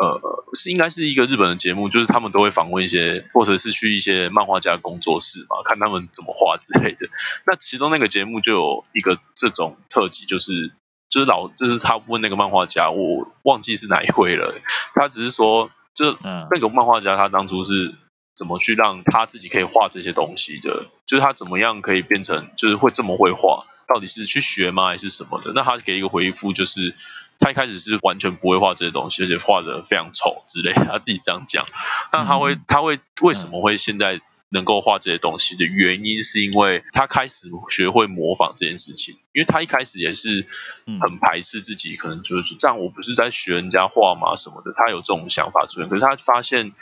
[0.00, 7.08] 呃是应该是一个日本的节目，就是他们都会访问一些，或者是去一些漫画家工作室嘛，看他们怎么画之类的。
[7.46, 10.72] 那其中那个节目就有一个这种特辑，就是
[11.10, 14.54] 就是老就是他问那个漫画家，我忘记是哪一位了，
[14.94, 17.94] 他只是说，就嗯那个漫画家他当初是
[18.36, 25.50] 怎么去让他自己可以画这些东西的，就是他怎么样可以变成就是会这么会画，到底是去学吗还是什么的？
[25.56, 26.94] 那他给一个回复就是。
[27.38, 31.64] 他一开始是完全不会画这些东西，而且画的非常丑之类，他自己这样讲。
[32.12, 34.20] 那他会，嗯他会为什么会现在
[34.50, 39.16] 能够画这些东西的原因，是因为他开始学会模仿这件事情。
[39.32, 40.46] 因为他一开始也是
[40.86, 45.88] 嗯很排斥自己，可能就是说这样，我不是在学人家画吗什么的，他有这种想法出现。
[45.88, 46.72] 可是他发现，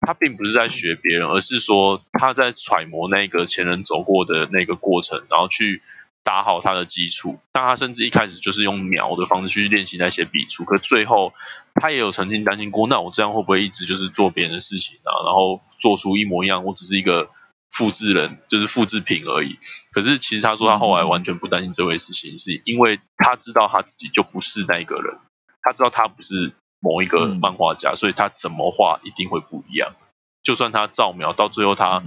[0.00, 5.82] 他并不是在学别人，而是说他在揣摩那个前人走过的那个过程，然后去
[6.22, 7.38] 打好他的基础。
[7.52, 11.32] 但他甚至一开始就是用描的方式去练习那些笔触，可最后
[11.74, 17.30] 他也有曾经担心过，那我这样会不会一直就是做别人的事情啊，然后做出一模一样，我只是一个
[17.70, 19.58] 复制人，就是复制品而已。
[19.92, 25.18] 可是其实他说他后来完全不担心这回事情，是因为他知道他自己就不是那一个人，
[25.62, 29.92] 他知道他不是某一个嗯漫画家，所以他怎么画一定会不一样。
[30.42, 32.02] 就算他照描到最后他，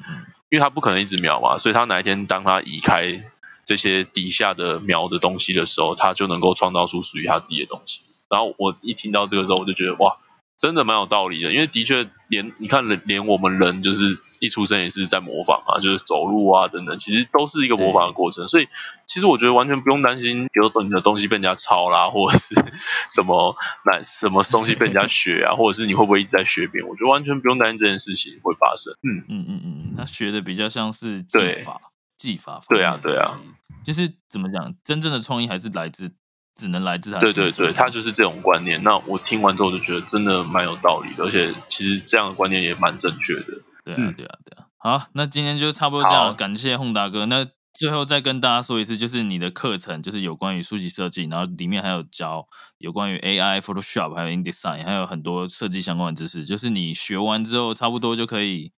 [0.49, 3.23] 因为他不可能一直描嘛，所以他哪一天当他移开
[3.65, 8.01] 这些底下的描的东西的时候，他就能够创造出属于他自己的东西。
[8.29, 10.17] 然后我一听到这个时候，我就觉得哇，
[10.57, 18.49] 真的蛮有道理的，因为的确连你看连连我们人就是一出生也是在模仿啊，就是走路啊等等，其实都是一个模仿的过程。
[18.49, 18.67] 所以
[19.05, 22.55] 其实我觉得完全不用担心，比如说你的东西被人家抄啦，或者是
[23.13, 23.55] 什么
[23.85, 28.93] 那什么东西被人家学啊，或者是你会不会一直在学别人，我觉得完全不用担心这件事情会发生。
[29.03, 31.79] 嗯，嗯嗯嗯嗯，他学的比较像是技对法，
[32.23, 33.37] 技法方对啊对啊
[33.83, 36.09] 就是怎么讲，真正的创意还是来自，
[36.55, 38.81] 只能来自他对对对，他就是这种观念。
[38.81, 43.61] 那我听完之后就觉得真的蛮有道理的，而且其实这样的观念也蛮正确的。
[43.83, 44.67] 对啊嗯对啊对啊。
[44.77, 47.25] 好，那今天就差不多这样，感谢洪大哥。
[47.25, 52.47] 那最后再跟大家说一次，就是你的课程就是有关于书籍设计，然后里面还有教
[52.77, 56.45] 有关于 AI、Photoshop 还有 InDesign，还有很多设计相关的知识。
[56.45, 58.71] 就是你学完之后，差不多就可以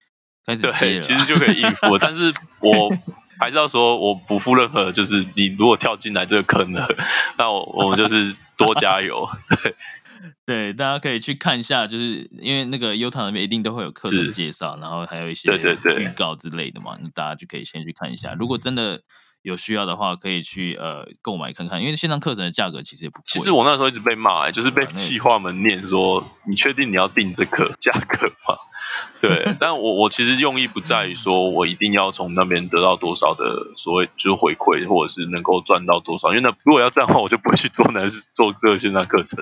[0.45, 1.01] 开始接对，了。
[1.01, 1.97] 其实就可以应付。
[1.99, 2.89] 但是我
[3.39, 6.88] 还是要说，我不负任何，就是你如果跳进来这个坑了，
[7.38, 9.27] 那我我们就是 多加油。
[10.45, 18.34] 对，大家可以去看一下，就是因为那个优塔那边一定都会有课程介绍，然后还有一些对对对预告之类的嘛，那大家就可以先去看一下。
[18.39, 19.01] 如果真的
[19.41, 23.23] 有需要的话，可以去呃购买看看，因为线上课程的价格其实也不贵。
[23.25, 28.55] 其实我那时候一直被骂、欸，就是被企划们念说，你确定你要定这课价格吗？
[29.24, 39.41] 对， 但我我其实用意不在于说我一定要从那边得到多少的所谓就是回馈，或者是能够赚到多少，因为那如果要这样的话，我就不会去做那是做这个线上课程。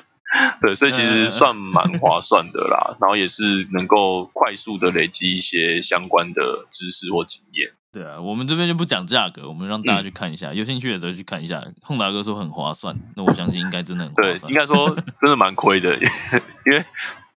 [0.61, 7.71] 对，所以其实算蛮划算的啦，然后也是能够快速的累积一些相关的知识或经验。
[7.91, 11.61] 对啊，我们这边就不讲价格，我们让嗯大家去看一下，有兴趣的时候去看一下。
[11.81, 14.49] 洪达哥说很划算，那我相信应该真的很对划，算。
[14.53, 15.97] 应该说真的蛮亏的，
[16.65, 16.85] 因为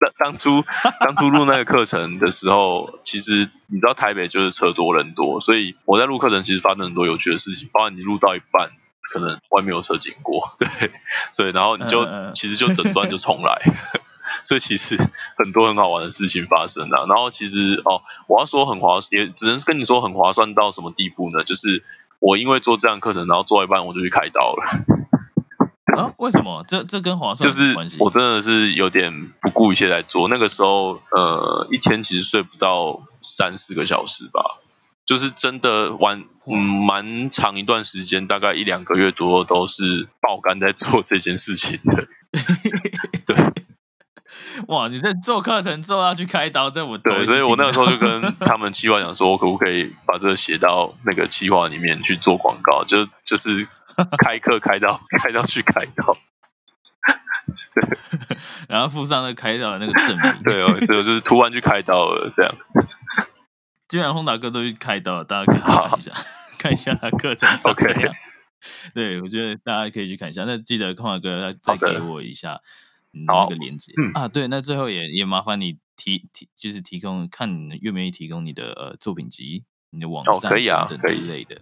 [0.05, 0.63] 当当初
[0.99, 8.69] 当初录那个课程的时候，其实你知道台北就是车多人多，所以我在录课程其实发生很多有趣的事情，包括你录到一半，
[9.11, 10.91] 可能外面有车经过， 对，
[11.31, 13.61] 所以然后你就、其实就整段就重来。
[14.43, 14.95] 所以其实
[15.37, 21.43] 很多很好玩的事情发生啊，然后其实哦，我要说很划，也只能跟你说很划算到什么地步呢？
[21.43, 21.83] 就是
[22.19, 24.63] 我因为做这样的课程，然后做一半我就去开刀了。
[25.95, 26.13] 啊？
[26.17, 26.63] 为什么？
[26.67, 27.97] 这这跟划算就是有关系？
[27.99, 30.27] 我真的是有点不顾一切在做。
[30.27, 34.59] 那个时候，呃，一天其实睡不到三四个小时吧，
[35.05, 42.07] 就是真的玩，嗯，蛮长一段时间，大概一两个月左右都是爆肝在做这件事情的。
[43.25, 43.35] 对
[44.67, 53.67] 哇，你在做课程做要去开刀，这我头对，所以我那个时候就跟他们企划讲说，我可不可以把这个写到那个企划里面去做广告，就就是
[54.23, 56.17] 开课开到开到去开刀。
[58.67, 60.43] 然后附上那个开刀的那个证明。
[60.43, 62.55] 对哦，这个就是突然去开刀了，这样。
[63.87, 66.11] 既然轰达哥都去开刀了，大家可以去看一下，
[66.57, 68.13] 看一下他课程怎样。
[68.95, 70.43] 对，我觉得大家可以去看一下。
[70.45, 72.59] 那记得空华哥再再给我一下
[73.11, 74.27] 那个链接、嗯啊。
[74.27, 81.61] 对，那最后也也麻烦你提提就是提供看你愿不愿意提供你的呃作品集、你的网哦站可以啊等等之类的。